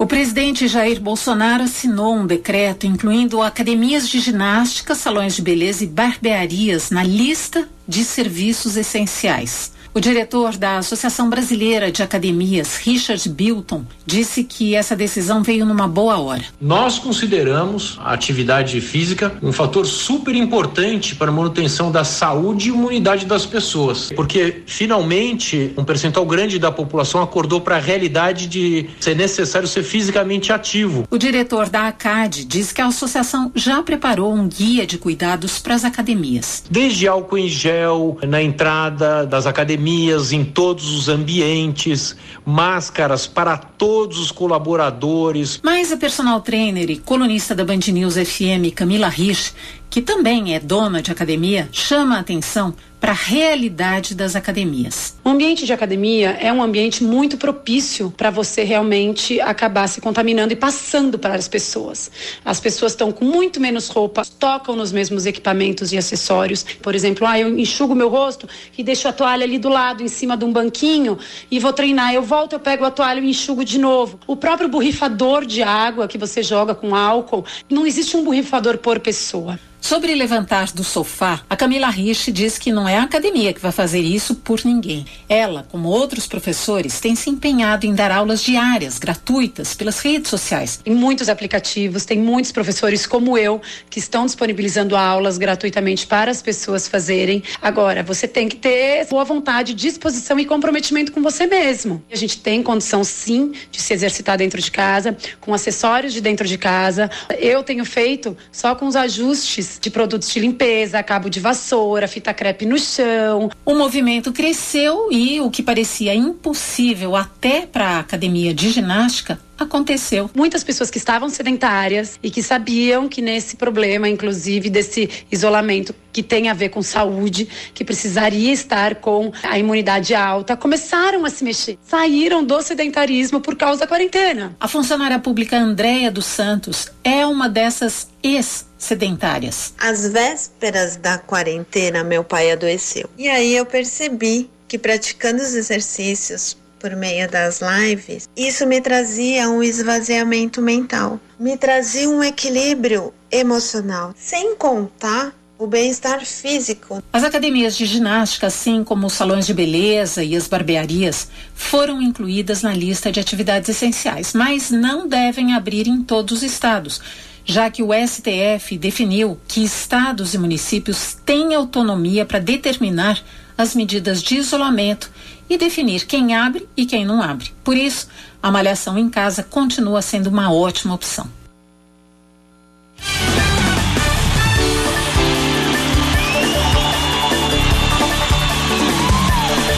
[0.02, 5.86] O presidente Jair Bolsonaro assinou um decreto incluindo academias de ginástica, salões de beleza e
[5.86, 9.70] barbearias na lista de serviços essenciais.
[9.94, 15.86] O diretor da Associação Brasileira de Academias, Richard Bilton, disse que essa decisão veio numa
[15.86, 16.42] boa hora.
[16.58, 22.72] Nós consideramos a atividade física um fator super importante para a manutenção da saúde e
[22.72, 28.88] imunidade das pessoas, porque finalmente um percentual grande da população acordou para a realidade de
[28.98, 31.06] ser necessário ser fisicamente ativo.
[31.10, 35.74] O diretor da ACAD diz que a associação já preparou um guia de cuidados para
[35.74, 36.64] as academias.
[36.70, 42.16] Desde álcool em gel na entrada das academias academias, em todos os ambientes,
[42.46, 45.60] máscaras para todos os colaboradores.
[45.62, 49.52] Mas a personal trainer e colunista da Band News FM, Camila Rich,
[49.92, 55.16] que também é dona de academia, chama a atenção para a realidade das academias.
[55.22, 60.52] O ambiente de academia é um ambiente muito propício para você realmente acabar se contaminando
[60.52, 62.10] e passando para as pessoas.
[62.42, 66.64] As pessoas estão com muito menos roupa, tocam nos mesmos equipamentos e acessórios.
[66.80, 70.08] Por exemplo, ah, eu enxugo meu rosto e deixo a toalha ali do lado, em
[70.08, 71.18] cima de um banquinho,
[71.50, 72.14] e vou treinar.
[72.14, 74.18] Eu volto, eu pego a toalha e enxugo de novo.
[74.26, 79.00] O próprio borrifador de água que você joga com álcool, não existe um borrifador por
[79.00, 79.58] pessoa.
[79.82, 83.72] Sobre levantar do sofá, a Camila Rich diz que não é a academia que vai
[83.72, 85.04] fazer isso por ninguém.
[85.28, 90.80] Ela, como outros professores, tem se empenhado em dar aulas diárias, gratuitas, pelas redes sociais.
[90.86, 93.60] Em muitos aplicativos, tem muitos professores como eu
[93.90, 97.42] que estão disponibilizando aulas gratuitamente para as pessoas fazerem.
[97.60, 102.00] Agora, você tem que ter boa vontade, disposição e comprometimento com você mesmo.
[102.10, 106.46] A gente tem condição, sim, de se exercitar dentro de casa, com acessórios de dentro
[106.46, 107.10] de casa.
[107.36, 112.32] Eu tenho feito só com os ajustes de produtos de limpeza, cabo de vassoura, fita
[112.32, 113.50] crepe no chão.
[113.64, 120.30] O movimento cresceu e o que parecia impossível até para a academia de ginástica aconteceu.
[120.34, 126.22] Muitas pessoas que estavam sedentárias e que sabiam que nesse problema, inclusive desse isolamento que
[126.22, 131.42] tem a ver com saúde, que precisaria estar com a imunidade alta, começaram a se
[131.42, 131.78] mexer.
[131.82, 134.54] Saíram do sedentarismo por causa da quarentena.
[134.60, 139.72] A funcionária pública Andréia dos Santos é uma dessas ex-sedentárias.
[139.78, 143.08] Às vésperas da quarentena, meu pai adoeceu.
[143.16, 149.48] E aí eu percebi que praticando os exercícios por meio das lives, isso me trazia
[149.48, 157.00] um esvaziamento mental, me trazia um equilíbrio emocional, sem contar o bem-estar físico.
[157.12, 162.62] As academias de ginástica, assim como os salões de beleza e as barbearias, foram incluídas
[162.62, 167.00] na lista de atividades essenciais, mas não devem abrir em todos os estados
[167.44, 173.20] já que o STF definiu que estados e municípios têm autonomia para determinar
[173.56, 175.10] as medidas de isolamento
[175.48, 177.52] e definir quem abre e quem não abre.
[177.62, 178.08] Por isso,
[178.42, 181.28] a malhação em casa continua sendo uma ótima opção.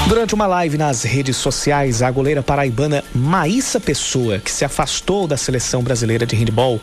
[0.09, 5.37] Durante uma live nas redes sociais, a goleira paraibana Maíssa Pessoa, que se afastou da
[5.37, 6.81] seleção brasileira de handball,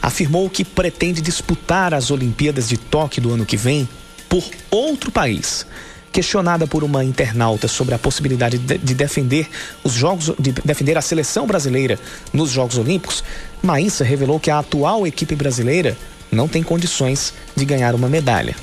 [0.00, 3.88] afirmou que pretende disputar as Olimpíadas de Tóquio do ano que vem
[4.28, 5.66] por outro país.
[6.12, 9.48] Questionada por uma internauta sobre a possibilidade de, de defender
[9.82, 11.98] os jogos, de defender a seleção brasileira
[12.32, 13.24] nos Jogos Olímpicos,
[13.62, 15.96] Maísa revelou que a atual equipe brasileira
[16.30, 18.54] não tem condições de ganhar uma medalha.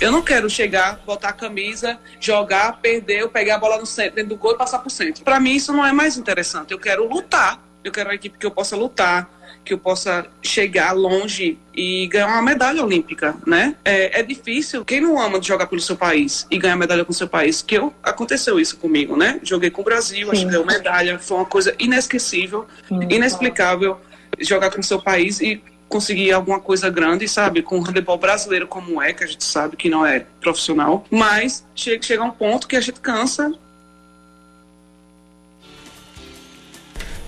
[0.00, 4.14] Eu não quero chegar, botar a camisa, jogar, perder, eu pegar a bola no centro,
[4.14, 5.22] dentro do gol e passar por centro.
[5.22, 6.72] Para mim isso não é mais interessante.
[6.72, 7.62] Eu quero lutar.
[7.82, 12.26] Eu quero uma equipe que eu possa lutar, que eu possa chegar longe e ganhar
[12.26, 13.74] uma medalha olímpica, né?
[13.84, 14.84] É, é, difícil.
[14.84, 17.62] Quem não ama jogar pelo seu país e ganhar medalha com o seu país?
[17.62, 19.40] Que eu, aconteceu isso comigo, né?
[19.42, 20.32] Joguei com o Brasil, Sim.
[20.32, 23.00] acho que deu medalha, foi uma coisa inesquecível, Sim.
[23.10, 23.98] inexplicável
[24.38, 27.62] jogar com o seu país e conseguir alguma coisa grande, sabe?
[27.62, 31.66] Com o handebol brasileiro como é, que a gente sabe que não é profissional, mas
[31.74, 33.52] chega, chega um ponto que a gente cansa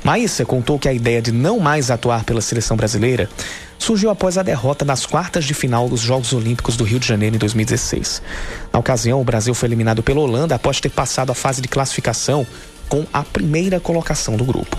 [0.04, 3.28] Maísa contou que a ideia de não mais atuar pela seleção brasileira
[3.78, 7.36] surgiu após a derrota nas quartas de final dos Jogos Olímpicos do Rio de Janeiro
[7.36, 8.20] em 2016.
[8.72, 12.46] Na ocasião, o Brasil foi eliminado pela Holanda após ter passado a fase de classificação
[12.88, 14.76] com a primeira colocação do grupo.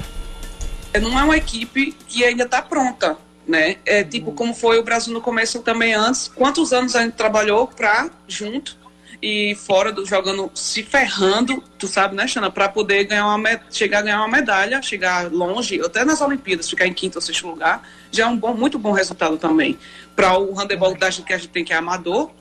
[1.02, 3.18] Não é uma equipe que ainda está pronta,
[3.48, 3.78] né?
[3.86, 6.28] É tipo como foi o Brasil no começo também antes.
[6.28, 8.83] Quantos anos a gente trabalhou para junto
[9.24, 14.00] e fora do jogando, se ferrando, tu sabe, né, Xana, para poder ganhar uma chegar
[14.00, 17.88] a ganhar uma medalha, chegar longe, até nas Olimpíadas, ficar em quinto ou sexto lugar,
[18.12, 19.80] já é um bom, muito bom resultado também.
[20.14, 22.32] Para o handebol da gente que a gente tem que é amador,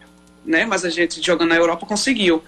[0.45, 2.43] né, mas a gente jogando na Europa conseguiu.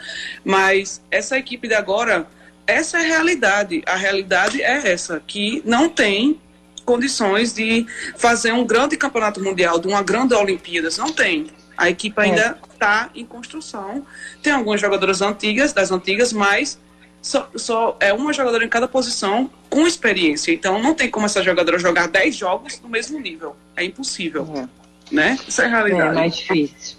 [0.44, 2.26] Mas essa equipe de agora,
[2.66, 3.84] essa é a realidade.
[3.86, 6.40] A realidade é essa, que não tem
[6.84, 11.46] condições de fazer um grande campeonato mundial, de uma grande Olimpíadas, não tem.
[11.76, 13.20] A equipe ainda está é.
[13.20, 14.06] em construção.
[14.42, 16.78] Tem algumas jogadoras antigas, das antigas, mas
[17.20, 20.52] só, só, é uma jogadora em cada posição com experiência.
[20.52, 23.56] Então não tem como essa jogadora jogar 10 jogos no mesmo nível.
[23.76, 24.46] É impossível.
[24.54, 25.14] É.
[25.14, 25.38] Né?
[25.46, 26.10] Isso é a realidade.
[26.10, 26.96] É mais difícil.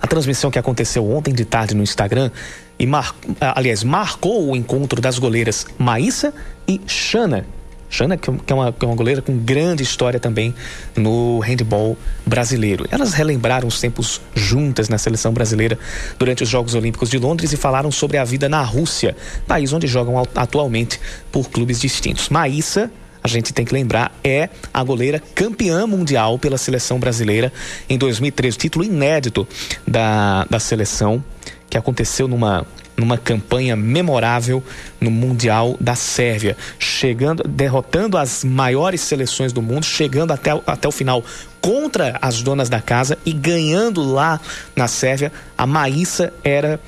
[0.00, 2.30] A transmissão que aconteceu ontem de tarde no Instagram
[2.78, 3.14] e mar...
[3.40, 6.34] aliás, marcou o encontro das goleiras Maíssa
[6.68, 7.46] e Xana
[7.94, 10.54] Jana, que é uma, que é uma goleira com grande história também
[10.96, 12.86] no handball brasileiro.
[12.90, 15.78] Elas relembraram os tempos juntas na seleção brasileira
[16.18, 19.16] durante os Jogos Olímpicos de Londres e falaram sobre a vida na Rússia,
[19.46, 22.28] país onde jogam atualmente por clubes distintos.
[22.28, 22.90] Maíssa
[23.22, 27.50] a gente tem que lembrar, é a goleira campeã mundial pela seleção brasileira
[27.88, 28.58] em 2013.
[28.58, 29.48] Título inédito
[29.88, 31.24] da, da seleção,
[31.70, 32.66] que aconteceu numa
[32.96, 34.62] numa campanha memorável
[35.00, 40.92] no Mundial da Sérvia, chegando, derrotando as maiores seleções do mundo, chegando até, até o
[40.92, 41.24] final
[41.60, 44.40] contra as donas da casa e ganhando lá
[44.76, 45.32] na Sérvia.
[45.56, 46.80] A Maíssa era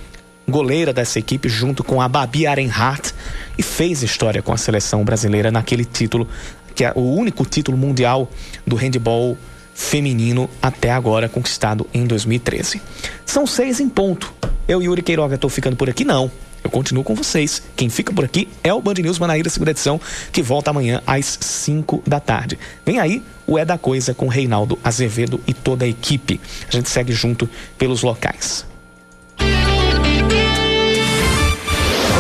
[0.48, 3.12] goleira dessa equipe junto com a Babi Arenhardt
[3.58, 6.28] e fez história com a seleção brasileira naquele título,
[6.74, 8.30] que é o único título mundial
[8.66, 9.36] do handball
[9.74, 12.80] feminino até agora conquistado em 2013.
[13.24, 14.32] São seis em ponto.
[14.68, 16.04] Eu, Yuri Queiroga, estou ficando por aqui?
[16.04, 16.30] Não.
[16.62, 17.62] Eu continuo com vocês.
[17.76, 20.00] Quem fica por aqui é o Band News Manaíra, segunda edição,
[20.32, 22.58] que volta amanhã às 5 da tarde.
[22.84, 26.40] Vem aí o É da Coisa com Reinaldo Azevedo e toda a equipe.
[26.68, 27.48] A gente segue junto
[27.78, 28.66] pelos locais.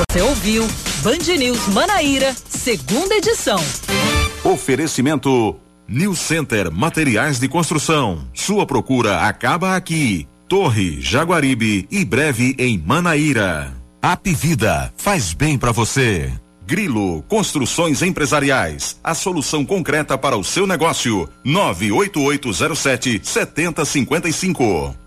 [0.08, 0.64] Você ouviu
[1.02, 3.58] Band News Manaíra, segunda edição.
[4.44, 8.28] Oferecimento New Center Materiais de Construção.
[8.32, 10.28] Sua procura acaba aqui.
[10.48, 13.74] Torre, Jaguaribe e breve em Manaíra.
[14.00, 16.32] Apivida faz bem para você.
[16.64, 21.28] Grilo Construções Empresariais, a solução concreta para o seu negócio.
[21.44, 25.05] 98807 7055.